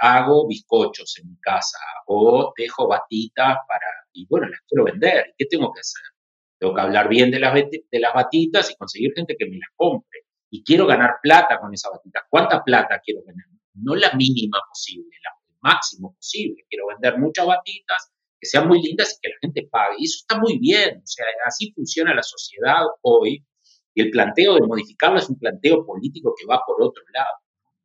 [0.00, 5.26] hago bizcochos en mi casa o dejo batitas para y bueno, las quiero vender.
[5.28, 6.02] ¿Y qué tengo que hacer?
[6.58, 9.70] Tengo que hablar bien de las, de las batitas y conseguir gente que me las
[9.76, 10.20] compre.
[10.50, 12.26] Y quiero ganar plata con esa batita.
[12.28, 13.46] ¿Cuánta plata quiero ganar?
[13.74, 16.64] No la mínima posible, la máximo posible.
[16.68, 19.96] Quiero vender muchas batitas que sean muy lindas y que la gente pague.
[19.98, 20.98] Y eso está muy bien.
[20.98, 23.44] O sea, así funciona la sociedad hoy.
[23.94, 27.34] Y el planteo de modificarlo es un planteo político que va por otro lado.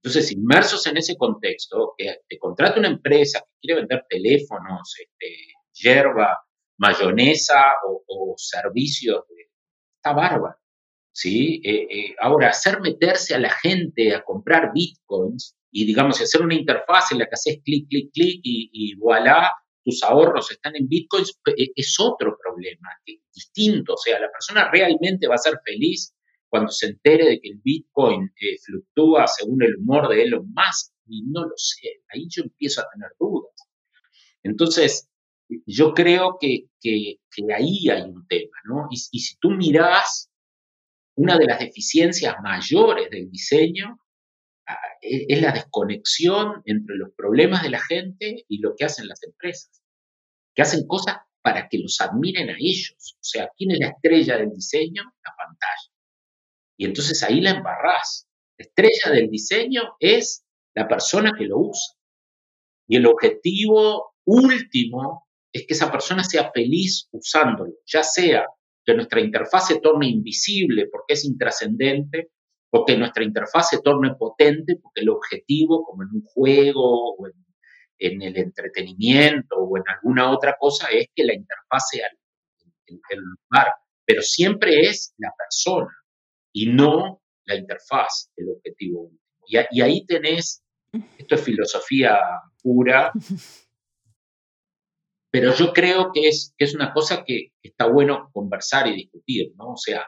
[0.03, 5.53] Entonces, inmersos en ese contexto, que te contrata una empresa que quiere vender teléfonos, este,
[5.73, 6.37] hierba,
[6.77, 9.23] mayonesa o, servicios.
[9.29, 9.49] De,
[9.97, 10.55] está bárbaro.
[11.13, 11.61] ¿sí?
[11.63, 16.55] Eh, eh, ahora, hacer meterse a la gente a comprar bitcoins y, digamos, hacer una
[16.55, 19.51] interfaz en la que haces clic, clic, clic y, y voilà,
[19.83, 22.89] tus ahorros están en bitcoins, eh, es otro problema,
[23.33, 23.93] distinto.
[23.93, 26.15] O sea, la persona realmente va a ser feliz
[26.49, 28.31] cuando se entere de que el bitcoin
[28.63, 30.93] fluctúa según el humor de Elon Musk.
[31.05, 33.51] Y no lo sé, ahí yo empiezo a tener dudas.
[34.41, 35.09] Entonces,
[35.65, 36.67] yo creo que,
[37.55, 38.87] ahí hay un tema, ¿no?
[38.89, 40.29] Y, si tú miras,
[41.15, 43.99] una de las deficiencias mayores del diseño
[44.67, 49.07] ah, e, es, la desconexión entre los problemas de la gente y lo que hacen
[49.07, 49.83] las empresas,
[50.55, 53.15] que hacen cosas para que los admiren a ellos.
[53.19, 55.03] O sea, ¿quién es la estrella del diseño?
[55.23, 55.93] La pantalla.
[56.77, 58.27] Y entonces ahí la embarrás.
[58.57, 61.95] La estrella del diseño es la persona que lo usa.
[62.87, 65.22] Y el objetivo último
[65.53, 68.47] es que esa persona sea feliz usándolo, ya sea
[68.83, 72.31] que nuestra interfaz se torne invisible porque es intrascendente,
[72.75, 77.27] o que nuestra interfaz se torne potente porque el objetivo, como en un juego o
[77.99, 82.07] en, el entretenimiento o en alguna otra cosa, es que la interfaz sea
[82.87, 83.73] el, lugar,
[84.03, 85.91] pero siempre es la persona
[86.51, 89.21] y no la interfaz el objetivo último.
[89.47, 90.63] Y, y ahí tenés,
[91.19, 92.17] esto es filosofía
[92.61, 93.11] pura,
[95.33, 99.51] pero yo creo que es, que es una cosa que está bueno conversar y discutir,
[99.55, 99.71] ¿no?
[99.71, 100.05] O sea,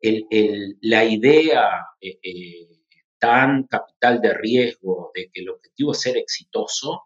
[0.00, 2.68] el, la idea eh, eh,
[3.18, 7.02] tan capital de riesgo de que el objetivo es ser exitoso,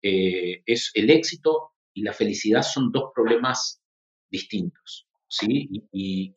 [0.00, 3.82] eh, es el éxito y la felicidad son dos problemas
[4.30, 5.68] distintos, ¿sí?
[5.92, 6.32] Y,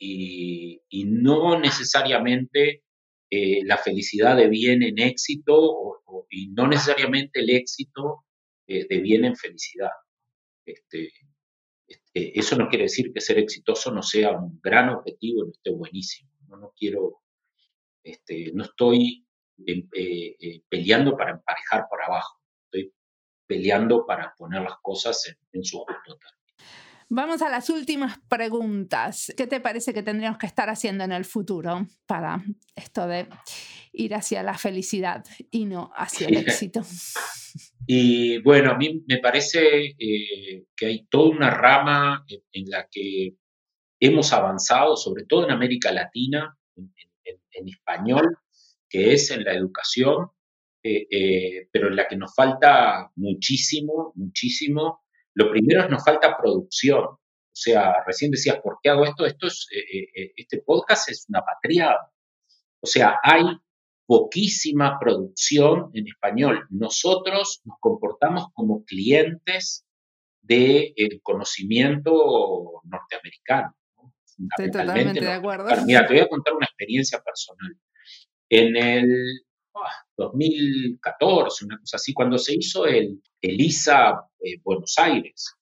[0.89, 2.83] y, no necesariamente
[3.31, 8.25] la felicidad deviene en éxito y no necesariamente el éxito
[8.67, 9.91] deviene en felicidad.
[10.71, 11.11] Este,
[11.87, 15.71] este, eso no quiere decir que ser exitoso no sea un gran objetivo, no esté
[15.71, 16.29] buenísimo.
[16.47, 17.21] No, no quiero,
[18.03, 19.27] este, no estoy
[19.65, 22.93] eh, eh, peleando para emparejar por abajo, estoy
[23.45, 26.39] peleando para poner las cosas en, su justo término.
[27.09, 29.33] Vamos a las últimas preguntas.
[29.35, 32.43] ¿Qué te parece que tendríamos que estar haciendo en el futuro para
[32.75, 33.27] esto de
[33.91, 36.83] ir hacia la felicidad y no hacia el éxito?
[37.91, 43.35] Y bueno, a mí me parece eh, que hay toda una rama en, la que
[43.99, 48.37] hemos avanzado, sobre todo en América Latina, en, español,
[48.87, 50.27] que es en la educación,
[50.83, 55.01] eh, eh, pero en la que nos falta muchísimo, muchísimo.
[55.33, 57.05] Lo primero es nos falta producción.
[57.05, 57.19] O
[57.51, 59.25] sea, recién decías, ¿por qué hago esto?
[59.25, 59.67] Esto es,
[60.35, 62.11] este podcast es una patriada.
[62.81, 63.45] O sea, hay
[64.09, 66.65] poquísima producción en español.
[66.71, 69.85] Nosotros nos comportamos como clientes
[70.41, 73.75] del conocimiento norteamericano.
[74.57, 75.69] Estoy totalmente de acuerdo.
[75.85, 77.77] Mira, te voy a contar una experiencia personal.
[78.49, 79.43] En el
[80.17, 85.53] 2014, una cosa así, cuando se hizo el, ELISA eh, Buenos Aires.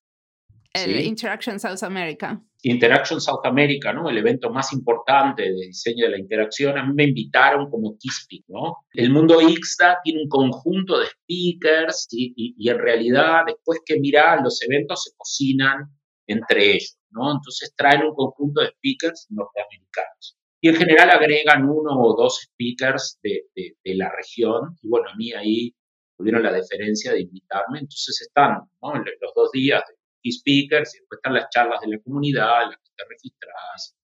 [0.72, 2.42] El Interaction South America.
[2.64, 4.10] Interaction South America, ¿no?
[4.10, 6.78] El evento más importante de diseño de la interacción.
[6.78, 8.78] A mí me invitaron como key ¿no?
[8.94, 14.42] El mundo IXDA tiene un conjunto de speakers y, y en realidad después que mirar
[14.42, 15.92] los eventos se cocinan
[16.28, 17.32] entre ellos, ¿no?
[17.32, 20.38] Entonces traen un conjunto de speakers norteamericanos.
[20.60, 24.76] Y en general agregan uno o dos speakers de, de, la región.
[24.82, 25.74] Y bueno, a mí ahí
[26.18, 27.80] tuvieron la deferencia de invitarme.
[27.80, 28.94] Entonces están ¿no?
[28.96, 29.97] los dos días de
[30.28, 33.98] key speakers y después están las charlas de la comunidad, las que te registras.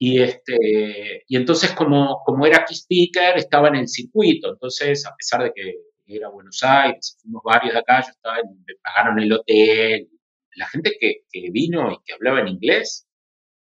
[0.00, 4.50] Y, este, y entonces como, como era key speaker, estaba en el circuito.
[4.52, 5.74] Entonces, a pesar de que
[6.06, 10.08] era Buenos Aires, fuimos varios de acá, yo estaba, me pagaron el hotel.
[10.56, 13.06] La gente que, que vino y que hablaba en inglés,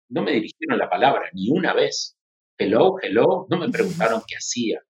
[0.09, 2.17] no me dirigieron la palabra ni una vez.
[2.57, 4.81] Hello, hello, no me preguntaron qué hacía,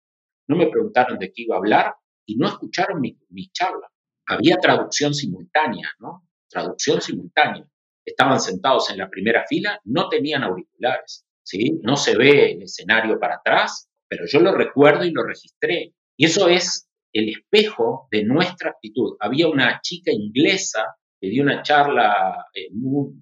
[0.47, 3.17] no me preguntaron de qué iba a hablar y no escucharon mi,
[3.51, 3.90] charla.
[4.31, 6.27] Había traducción simultánea, ¿no?
[6.49, 7.65] Traducción simultánea.
[8.05, 11.79] Estaban sentados en la primera fila, no tenían auriculares, ¿sí?
[11.83, 15.93] No se ve el escenario para atrás, pero yo lo recuerdo y lo registré.
[16.17, 19.17] Y eso es el espejo de nuestra actitud.
[19.19, 23.13] Había una chica inglesa que dio una charla eh, muy,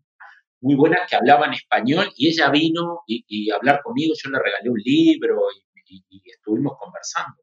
[0.61, 4.79] buenas que hablaban español y ella vino y, a hablar conmigo, yo le regalé un
[4.83, 5.41] libro
[5.87, 7.35] y, y, estuvimos conversando.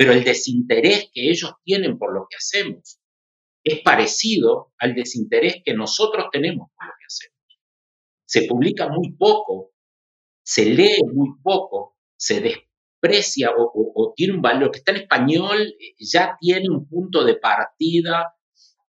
[0.00, 2.98] Pero el desinterés que ellos tienen por lo que hacemos
[3.62, 7.60] es parecido al desinterés que nosotros tenemos por lo que hacemos.
[8.24, 9.74] Se publica muy poco,
[10.42, 15.94] se lee muy poco, se desprecia o, tiene un valor que está en español, eh,
[15.98, 18.32] ya tiene un punto de partida.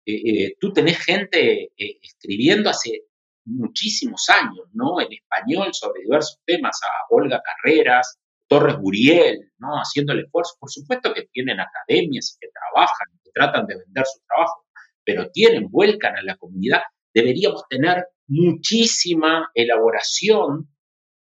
[0.05, 3.07] Eh, eh, tú tenés gente escribiendo hace
[3.43, 5.01] muchísimos años, ¿no?
[5.01, 8.17] En español sobre diversos temas, a Olga Carreras,
[8.51, 9.69] Torres Buriel, ¿no?
[9.77, 10.55] Haciendo el esfuerzo.
[10.59, 14.65] Por supuesto que tienen academias y que trabajan, que tratan de vender su trabajo,
[15.05, 16.81] pero tienen, vuelcan a la comunidad.
[17.13, 20.67] Deberíamos tener muchísima elaboración,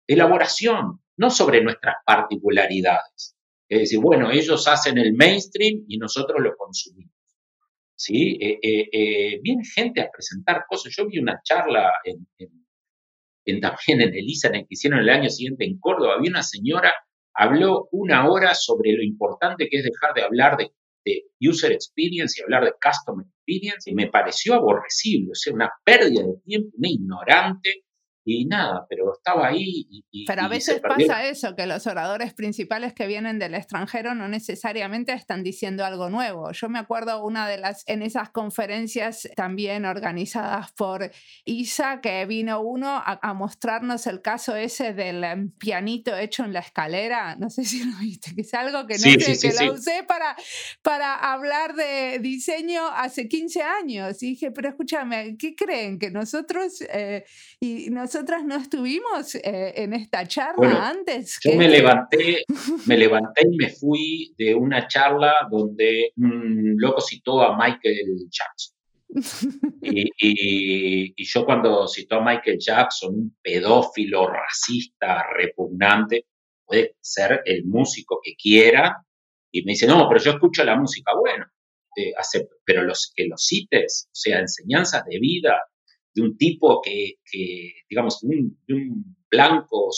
[0.07, 3.35] elaboración, no sobre nuestras particularidades.
[3.67, 7.13] Es decir, bueno, ellos hacen el mainstream y nosotros lo consumimos.
[7.93, 8.37] ¿sí?
[8.39, 10.93] Eh, eh, eh, viene gente a presentar cosas.
[10.95, 15.65] Yo vi una charla en, también en Elisa, en el que hicieron el año siguiente
[15.65, 16.13] en Córdoba.
[16.15, 16.93] Había una señora,
[17.37, 20.71] habló una hora sobre lo importante que es dejar de hablar de,
[21.39, 26.23] user experience y hablar de customer experience, y me pareció aborrecible, o sea, una pérdida
[26.23, 27.85] de tiempo, una ignorante
[28.29, 29.87] y nada, pero estaba ahí.
[30.11, 34.27] Y, pero a veces pasa eso, que los oradores principales que vienen del extranjero no
[34.27, 36.51] necesariamente están diciendo algo nuevo.
[36.51, 41.09] Yo me acuerdo una de las, en esas conferencias también organizadas por
[41.45, 46.59] ISA, que vino uno a, mostrarnos el caso ese del em, pianito hecho en la
[46.59, 50.03] escalera, no sé si lo viste, que es algo que no sé, que la usé
[50.03, 50.35] para,
[50.81, 54.21] para hablar de diseño hace 15 años.
[54.21, 55.97] Y dije, pero escúchame, ¿qué creen?
[55.97, 57.23] Que nosotros, eh,
[57.61, 61.37] y nosotros nosotras no estuvimos eh, en esta charla antes.
[61.43, 62.43] Yo me levanté,
[62.87, 68.75] me levanté y me fui de una charla donde un loco citó a Michael Jackson.
[69.83, 76.25] y, yo cuando citó a Michael Jackson, un pedófilo, racista, repugnante,
[76.65, 78.97] puede ser el músico que quiera,
[79.51, 81.45] y me dice, no, pero yo escucho la música, bueno,
[81.95, 85.61] eh, acepto, pero los que los cites, o sea, enseñanzas de vida,
[86.17, 87.19] de un tipo que,
[87.87, 89.89] digamos, un, un blanco,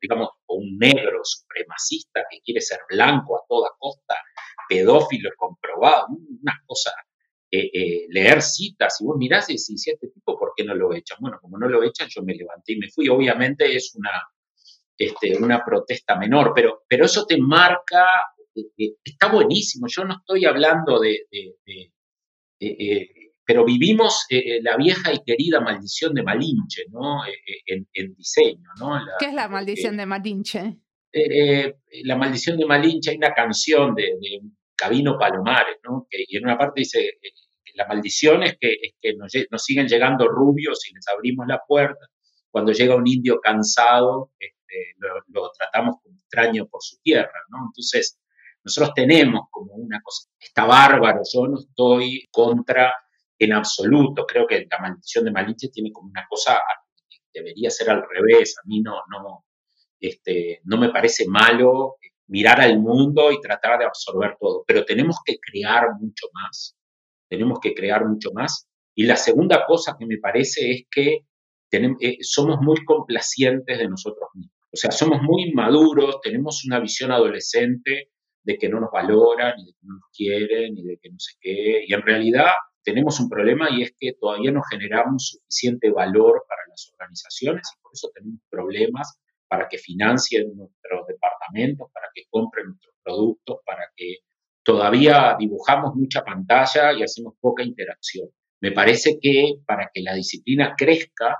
[0.00, 4.14] digamos, o un negro supremacista que quiere ser blanco a toda costa,
[4.68, 6.06] pedófilo comprobado,
[6.40, 6.92] una cosa,
[7.50, 10.94] eh, eh, leer citas, y vos mirás y decís, este tipo, ¿por qué no lo
[10.94, 11.18] echan?
[11.20, 13.08] Bueno, como no lo echan, yo me levanté y me fui.
[13.08, 14.12] Obviamente es una,
[14.96, 18.06] este, una protesta menor, pero, pero eso te marca,
[18.54, 21.26] eh, está buenísimo, yo no estoy hablando de
[23.44, 27.24] pero vivimos eh, eh, la vieja y querida maldición de Malinche, ¿no?
[27.26, 28.98] Eh, en, diseño, ¿no?
[29.18, 30.78] ¿Qué es la maldición de Malinche?
[32.02, 34.18] la maldición de Malinche, hay una canción de,
[34.76, 36.08] Cabino Palomares, ¿no?
[36.10, 37.18] Que, y en una parte dice,
[37.74, 39.30] la maldición es que, que nos,
[39.62, 42.06] siguen llegando rubios y les abrimos la puerta.
[42.50, 47.58] Cuando llega un indio cansado, este, lo, lo, tratamos como extraño por su tierra, ¿no?
[47.68, 48.18] Entonces,
[48.64, 52.92] nosotros tenemos como una cosa, está bárbaro, yo no estoy contra
[53.44, 54.26] en absoluto.
[54.26, 56.58] Creo que la maldición de Malinche tiene como una cosa
[57.08, 58.56] que debería ser al revés.
[58.58, 59.44] A mí no, no,
[60.00, 65.18] este, no me parece malo mirar al mundo y tratar de absorber todo, pero tenemos
[65.24, 66.76] que crear mucho más.
[67.28, 68.68] Tenemos que crear mucho más.
[68.94, 71.20] Y la segunda cosa que me parece es que
[71.70, 74.54] tenemos, eh, somos muy complacientes de nosotros mismos.
[74.72, 78.10] O sea, somos muy inmaduros, tenemos una visión adolescente
[78.42, 81.18] de que no nos valoran, ni de que no nos quieren, ni de que no
[81.18, 81.84] sé qué.
[81.86, 82.52] Y en realidad
[82.84, 87.82] tenemos un problema y es que todavía no generamos suficiente valor para las organizaciones y
[87.82, 89.18] por eso tenemos problemas
[89.48, 94.18] para que financien nuestros departamentos, para que compren nuestros productos, para que
[94.62, 98.28] todavía dibujamos mucha pantalla y hacemos poca interacción.
[98.60, 101.36] Me parece que para que la disciplina crezca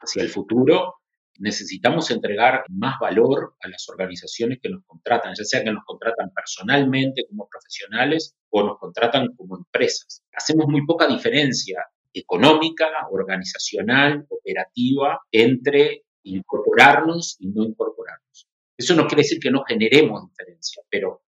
[0.00, 0.96] hacia el futuro,
[1.38, 6.30] necesitamos entregar más valor a las organizaciones que nos contratan, ya sea que nos contratan
[6.30, 10.22] personalmente como profesionales o nos contratan como empresas.
[10.32, 18.46] Hacemos muy poca diferencia económica, organizacional, operativa entre incorporarnos y no incorporarnos.
[18.78, 21.22] Eso no quiere decir que no generemos diferencia, pero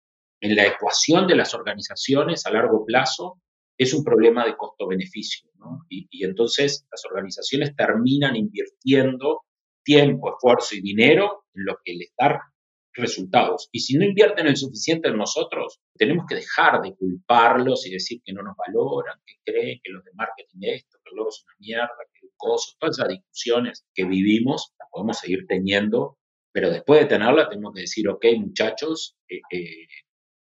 [0.40, 3.40] en la ecuación de las organizaciones a largo plazo
[3.78, 5.48] es un problema de costo-beneficio.
[5.88, 9.42] Y, y, entonces las organizaciones terminan invirtiendo
[9.84, 12.51] tiempo, esfuerzo y dinero en lo que les da
[12.94, 13.68] resultados.
[13.72, 18.20] Y si no invierten el suficiente en nosotros, tenemos que dejar de culparlos y decir
[18.24, 21.54] que no nos valoran, que creen que los de marketing esto, que luego es una
[21.58, 26.18] mierda, que el costo, todas esas discusiones que vivimos, las podemos seguir teniendo,
[26.52, 29.86] pero después de tenerla tenemos que decir, ok, muchachos, eh, eh,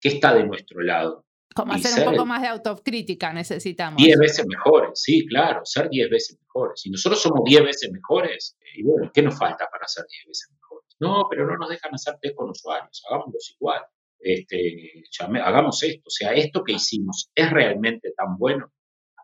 [0.01, 1.25] ¿qué está de nuestro lado?
[1.55, 4.01] Como hacer un poco más de autocrítica necesitamos.
[4.01, 6.81] Diez veces mejores, sí, claro, ser diez veces mejores.
[6.81, 10.25] Si nosotros somos diez veces mejores, eh, y bueno, ¿qué nos falta para ser diez
[10.27, 10.60] veces mejores?
[11.01, 13.83] No, pero no nos dejan hacer test con usuarios, hagámoslos igual.
[14.19, 15.03] Este,
[15.43, 18.71] hagamos esto, o sea, esto que hicimos es realmente tan bueno.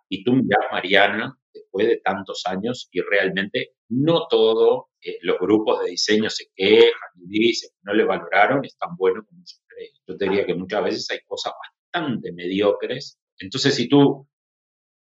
[0.08, 5.80] Y tú mirás, Mariana, después de tantos años, y realmente no todos eh, los grupos
[5.84, 9.56] de diseño se quejan y dicen que no le valoraron, es tan bueno como yo
[9.66, 9.90] creo.
[10.06, 11.52] Yo te diría que muchas veces hay cosas
[11.92, 13.18] bastante mediocres.
[13.38, 14.26] Entonces, si tú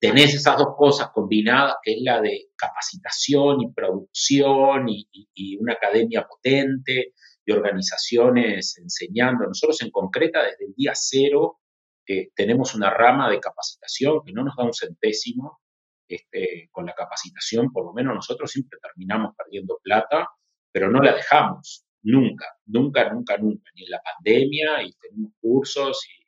[0.00, 6.26] tenés esas dos cosas combinadas, que es la de capacitación y producción y, una academia
[6.26, 7.12] potente
[7.44, 9.46] y organizaciones enseñando.
[9.46, 11.58] Nosotros en concreta, desde el día cero,
[12.06, 15.60] eh, tenemos una rama de capacitación que no nos da un centésimo.
[16.08, 20.28] Este, con la capacitación, por lo menos nosotros siempre terminamos perdiendo plata,
[20.72, 26.04] pero no la dejamos, nunca, nunca, nunca, nunca, ni en la pandemia, y tenemos cursos
[26.08, 26.19] y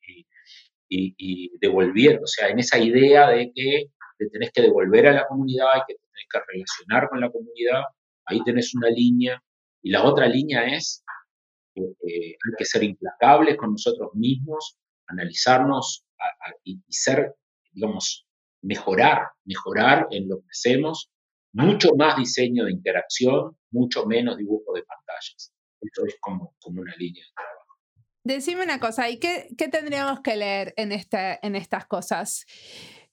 [0.95, 3.87] y, devolviendo, o sea, en esa idea de que
[4.19, 7.31] te tenés que devolver a la comunidad y que te tenés que relacionar con la
[7.31, 7.83] comunidad,
[8.27, 9.43] ahí tenés una línea.
[9.83, 11.05] Y la otra línea es
[11.75, 14.77] que eh, hay que ser implacables con nosotros mismos,
[15.07, 16.05] analizarnos
[16.65, 17.35] y, ser,
[17.73, 18.27] digamos,
[18.63, 21.11] mejorar, mejorar en lo que hacemos,
[21.53, 25.53] mucho más diseño de interacción, mucho menos dibujo de pantallas.
[25.81, 27.62] Esto es como, como una línea de trabajo.
[28.25, 32.47] Decime una cosa, ¿y qué, qué tendríamos que leer en, este, en estas cosas?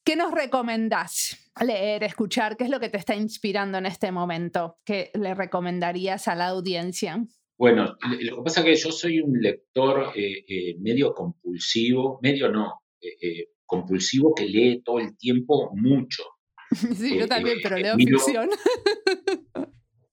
[0.03, 2.57] ¿Qué nos recomendás leer, escuchar?
[2.57, 4.77] ¿Qué es lo que te está inspirando en este momento?
[4.85, 7.25] ¿Qué le recomendarías a la audiencia?
[7.57, 12.49] Bueno, lo que pasa es que yo soy un lector eh, eh, medio compulsivo, medio
[12.51, 16.23] no, eh, compulsivo que lee todo el tiempo mucho.
[16.95, 18.47] Sí, yo también, pero leo ficción.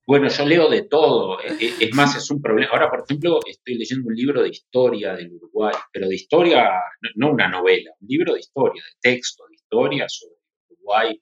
[0.07, 1.41] Bueno, yo leo de todo.
[1.41, 2.71] E, e, es más, es un problema.
[2.71, 6.69] Ahora, por ejemplo, estoy leyendo un libro de historia del Uruguay, pero de historia,
[7.15, 10.35] no una novela, un libro de historia, de texto, de historia sobre
[10.69, 11.21] Uruguay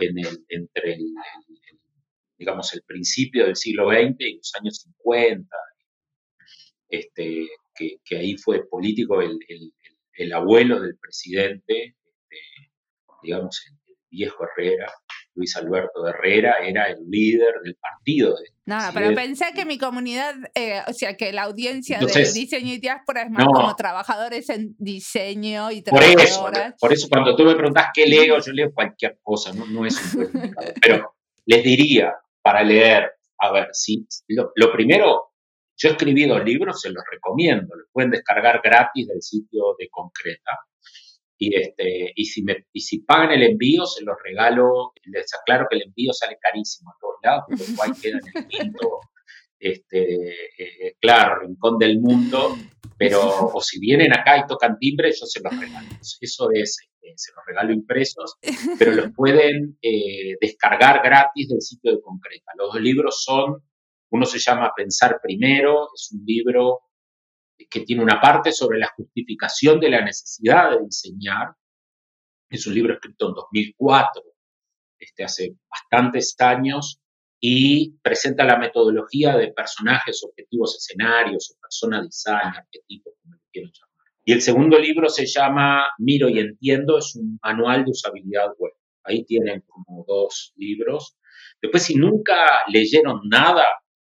[0.00, 1.14] entre el,
[2.38, 5.56] digamos, el principio del siglo XX y los años 50,
[6.88, 9.36] este, que, ahí fue político el,
[10.14, 11.96] el abuelo del presidente,
[12.28, 12.72] este,
[13.22, 14.92] digamos, el viejo Herrera,
[15.36, 18.34] Luis Alberto Herrera era el líder del partido.
[18.64, 22.78] no, pero pensé que mi comunidad, eh, o sea, que la audiencia de diseño y
[22.78, 27.54] diáspora es más como trabajadores en diseño y por eso, por eso cuando tú me
[27.54, 30.30] preguntas qué leo, yo leo cualquier cosa, no, no es un
[30.82, 31.14] Pero
[31.44, 35.32] les diría, para leer, a ver, si lo, lo primero,
[35.76, 39.88] yo he escribí dos libros, se los recomiendo, los pueden descargar gratis del sitio de
[39.90, 40.52] Concreta
[41.38, 44.92] y, este, y, si me, y si pagan el envío, se los regalo.
[45.04, 48.48] Les aclaro que el envío sale carísimo a todos lados, porque igual queda en el
[48.48, 49.00] quinto,
[49.58, 52.56] este, eh, claro, rincón del mundo.
[52.98, 53.20] Pero,
[53.52, 55.86] o si vienen acá y tocan timbre, yo se los regalo.
[56.00, 58.36] Eso es, este, se los regalo impresos,
[58.78, 62.52] pero los pueden eh, descargar gratis del sitio de Concreta.
[62.56, 63.62] Los dos libros son,
[64.10, 66.80] uno se llama Pensar Primero, es un libro
[67.70, 71.54] que tiene una parte sobre la justificación de la necesidad de diseñar,
[72.48, 74.22] Es un libro escrito en 2004,
[74.98, 77.00] este, hace bastantes años,
[77.40, 83.72] y presenta la metodología de personajes, objetivos, escenarios, o persona design, arquetipos, como lo quieran
[83.72, 84.06] llamar.
[84.24, 88.72] Y el segundo libro se llama Miro y Entiendo, es un manual de usabilidad web.
[89.04, 91.16] Ahí tienen como dos libros.
[91.62, 92.34] Después, si nunca
[92.68, 93.64] leyeron nada,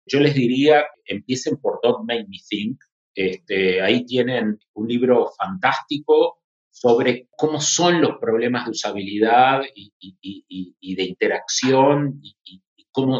[0.06, 2.78] yo les diría, empiecen por Don't Make Me Think.
[3.16, 11.02] Este, ahí tienen un libro fantástico sobre cómo son los problemas de usabilidad y, de
[11.02, 12.62] interacción y,
[12.92, 13.18] cómo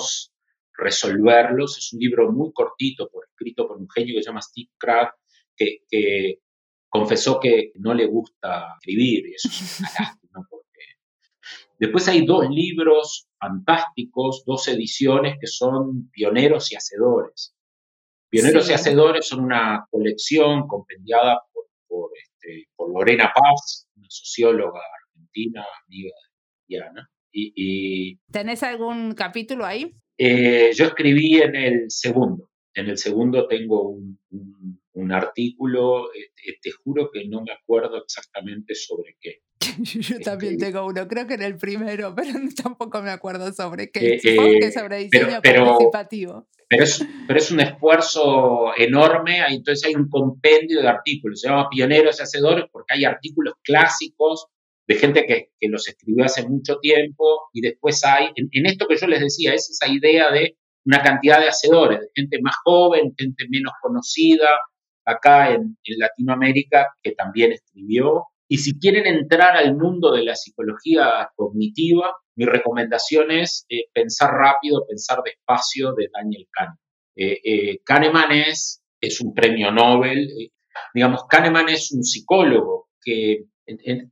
[0.74, 1.78] resolverlos.
[1.78, 5.12] Es un libro muy cortito, por, escrito por un genio que se llama Steve Krag,
[5.57, 6.40] que,
[6.90, 10.80] confesó que no le gusta escribir, y eso es una lástima, porque
[11.78, 17.55] después hay dos libros fantásticos, dos ediciones que son pioneros y hacedores.
[18.37, 21.41] Pioneros y hacedores son una colección compendiada
[21.89, 27.11] por, este, Lorena Paz, una socióloga argentina, amiga de Diana.
[27.32, 29.95] Y, ¿Tenés algún capítulo ahí?
[30.16, 32.51] Eh, yo escribí en el segundo.
[32.74, 38.74] En el segundo tengo un, artículo, eh, eh, te juro que no me acuerdo exactamente
[38.74, 39.43] sobre qué.
[39.83, 44.18] Yo también tengo uno, creo que en el primero, pero tampoco me acuerdo sobre qué.
[44.18, 46.49] Supongo que sobre diseño participativo.
[46.68, 51.68] Pero es, pero es un esfuerzo enorme, entonces hay un compendio de artículos, se llama
[51.70, 54.49] Pioneros y Hacedores porque hay artículos clásicos
[54.89, 58.97] de gente que, que los escribió hace mucho tiempo y después hay, en, esto que
[58.97, 63.14] yo les decía, es esa idea de una cantidad de hacedores, de gente más joven,
[63.16, 64.49] gente menos conocida,
[65.05, 68.24] acá en, en Latinoamérica, que también escribió.
[68.49, 74.30] Y si quieren entrar al mundo de la psicología cognitiva, mi recomendación es eh, pensar
[74.30, 76.78] rápido, pensar despacio de Daniel Kahneman.
[77.16, 78.82] Eh, eh, Kahneman es,
[79.20, 80.28] un premio Nobel,
[80.94, 83.44] digamos, Kahneman es un psicólogo que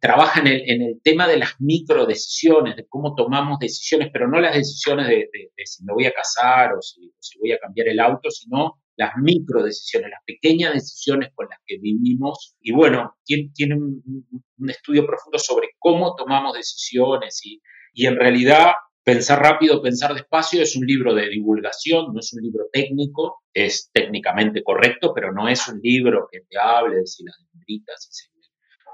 [0.01, 4.29] trabaja en el, en el, tema de las micro decisiones, de cómo tomamos decisiones, pero
[4.29, 5.29] no las decisiones de,
[5.65, 9.63] si me voy a casar o si, voy a cambiar el auto, sino las micro
[9.63, 12.57] decisiones, las pequeñas decisiones con las que vivimos.
[12.61, 17.61] Y bueno, tiene, tiene un, estudio profundo sobre cómo tomamos decisiones y,
[18.07, 18.73] en realidad
[19.05, 23.91] Pensar rápido, pensar despacio es un libro de divulgación, no es un libro técnico, es
[23.93, 28.34] técnicamente correcto, pero no es un libro que te hable de si las dendritas y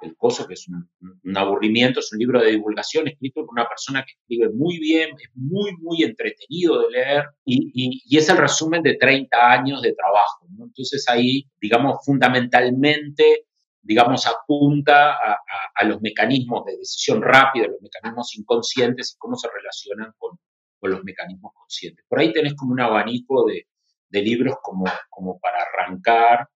[0.03, 4.05] el coso, que es un, aburrimiento, es un libro de divulgación escrito por una persona
[4.05, 8.83] que escribe muy bien, es muy, muy entretenido de leer y, y, es el resumen
[8.83, 10.47] de 30 años de trabajo.
[10.61, 13.47] Entonces ahí, digamos, fundamentalmente,
[13.83, 15.39] digamos, apunta a,
[15.75, 20.39] a, los mecanismos de decisión rápida, los mecanismos inconscientes y cómo se relacionan con,
[20.79, 22.05] con los mecanismos conscientes.
[22.09, 23.67] Por ahí tenés como un abanico de,
[24.11, 26.49] de libros como, como para arrancar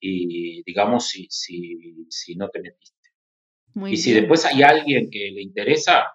[0.00, 3.10] y, digamos si, si, si, no te metiste.
[3.90, 6.06] y si después hay alguien que le interesa,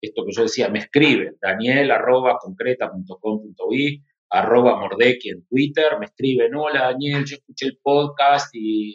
[0.00, 6.54] esto que yo decía, me escribe, daniel arroba concreta.com.uy, arroba mordeki en Twitter, me escriben,
[6.54, 8.94] hola Daniel, yo escuché el podcast y,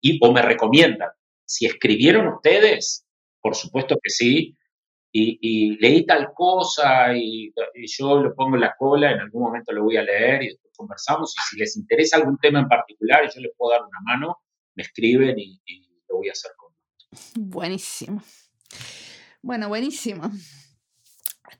[0.00, 1.10] y o me recomiendan.
[1.46, 3.06] Si escribieron ustedes,
[3.40, 4.56] por supuesto que sí,
[5.16, 9.44] y, y leí tal cosa y, y, yo lo pongo en la cola, en algún
[9.44, 13.24] momento lo voy a leer y conversamos y si les interesa algún tema en particular
[13.24, 14.38] y yo les puedo dar una mano,
[14.74, 15.60] me escriben y,
[16.08, 16.74] lo voy a hacer con
[17.48, 18.22] Buenísimo.
[19.40, 20.30] Bueno, buenísimo.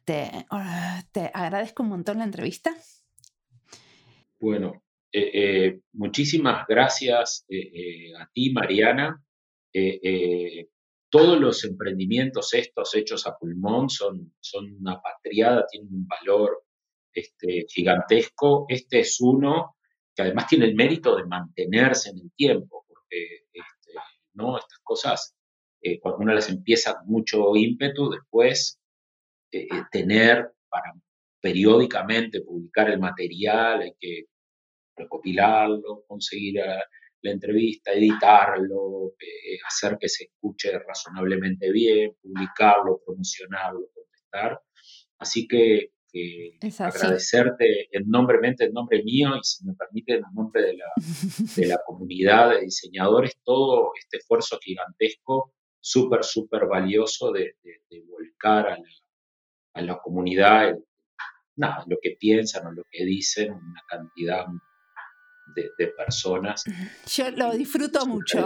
[0.04, 0.30] Te,
[1.12, 2.74] te agradezco un montón la entrevista.
[4.40, 9.22] Bueno, eh, eh, muchísimas gracias eh, a ti, Mariana.
[11.14, 16.64] Todos los emprendimientos estos hechos a pulmón son, son una patriada, tienen un valor
[17.12, 18.66] este, gigantesco.
[18.68, 19.76] Este es uno
[20.12, 23.92] que además tiene el mérito de mantenerse en el tiempo, porque este,
[24.32, 24.58] ¿no?
[24.58, 25.36] estas cosas,
[25.82, 28.80] eh, cuando uno las empieza con mucho ímpetu, después
[29.52, 30.94] eh, eh, tener para
[31.40, 34.24] periódicamente publicar el material, hay que
[34.96, 36.60] recopilarlo, conseguir
[37.24, 39.14] la entrevista, editarlo,
[39.66, 44.60] hacer que se escuche razonablemente bien, publicarlo, promocionarlo, contestar.
[45.18, 45.90] Así que
[46.78, 50.86] agradecerte en nombre, en nombre mío y si me permite en nombre de la,
[51.56, 57.56] de la comunidad de diseñadores, todo este esfuerzo gigantesco, súper, súper valioso de,
[58.06, 58.88] volcar a la,
[59.74, 60.74] a la comunidad
[61.56, 64.46] nada, lo que piensan o lo que dicen, una cantidad
[65.46, 66.64] de, de personas.
[67.06, 68.44] Yo lo disfruto mucho.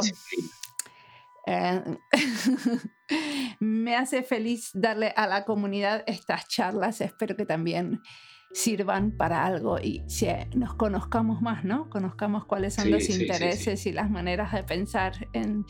[1.47, 1.83] Eh,
[3.61, 7.01] me hace feliz darle a la comunidad estas charlas.
[7.01, 8.01] Espero que también
[8.53, 10.05] sirvan para algo y
[10.55, 11.89] nos conozcamos más, ¿no?
[11.91, 15.65] Conozcamos cuáles son los intereses y las maneras de pensar en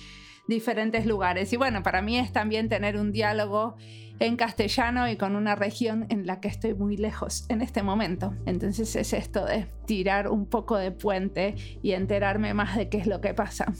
[0.48, 1.52] diferentes lugares.
[1.52, 3.76] Y bueno, para mí es también tener un diálogo
[4.18, 8.34] en castellano y con una región en la que estoy muy lejos en este momento.
[8.46, 13.06] Entonces es esto de tirar un poco de puente y enterarme más de qué es
[13.06, 13.72] lo que pasa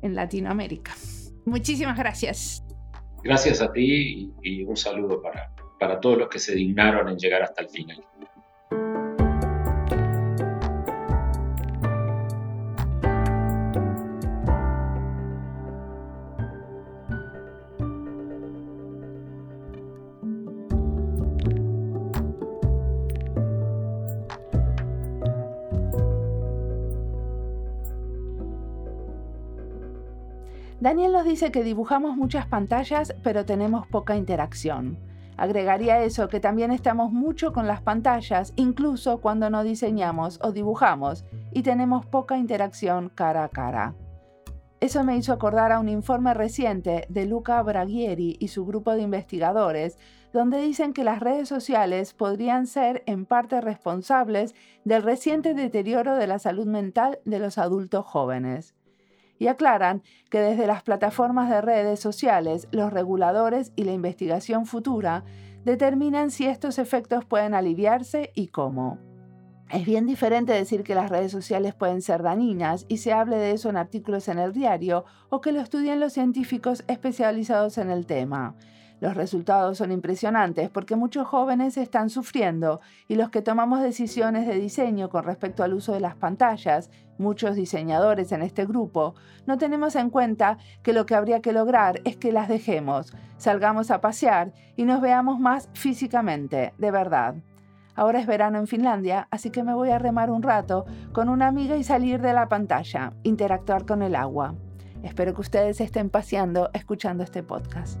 [0.00, 0.92] en Latinoamérica.
[1.44, 2.64] Muchísimas gracias.
[3.22, 7.42] Gracias a ti y, un saludo para, para todos los que se dignaron en llegar
[7.42, 8.02] hasta el final.
[30.84, 34.98] Daniel nos dice que dibujamos muchas pantallas, pero tenemos poca interacción.
[35.38, 41.24] Agregaría eso que también estamos mucho con las pantallas, incluso cuando no diseñamos o dibujamos,
[41.52, 43.94] y tenemos poca interacción cara a cara.
[44.78, 49.00] Eso me hizo acordar a un informe reciente de Luca Braghieri y su grupo de
[49.00, 49.96] investigadores,
[50.34, 54.54] donde dicen que las redes sociales podrían ser en parte responsables
[54.84, 58.74] del reciente deterioro de la salud mental de los adultos jóvenes
[59.38, 65.24] y aclaran que desde las plataformas de redes sociales, los reguladores y la investigación futura
[65.64, 68.98] determinan si estos efectos pueden aliviarse y cómo.
[69.70, 73.52] Es bien diferente decir que las redes sociales pueden ser dañinas y se hable de
[73.52, 78.06] eso en artículos en el diario o que lo estudien los científicos especializados en el
[78.06, 78.54] tema.
[79.00, 84.54] Los resultados son impresionantes porque muchos jóvenes están sufriendo y los que tomamos decisiones de
[84.54, 89.14] diseño con respecto al uso de las pantallas, muchos diseñadores en este grupo,
[89.46, 93.90] no tenemos en cuenta que lo que habría que lograr es que las dejemos, salgamos
[93.90, 97.34] a pasear y nos veamos más físicamente, de verdad.
[97.96, 101.46] Ahora es verano en Finlandia, así que me voy a remar un rato con una
[101.46, 104.54] amiga y salir de la pantalla, interactuar con el agua.
[105.02, 108.00] Espero que ustedes estén paseando escuchando este podcast.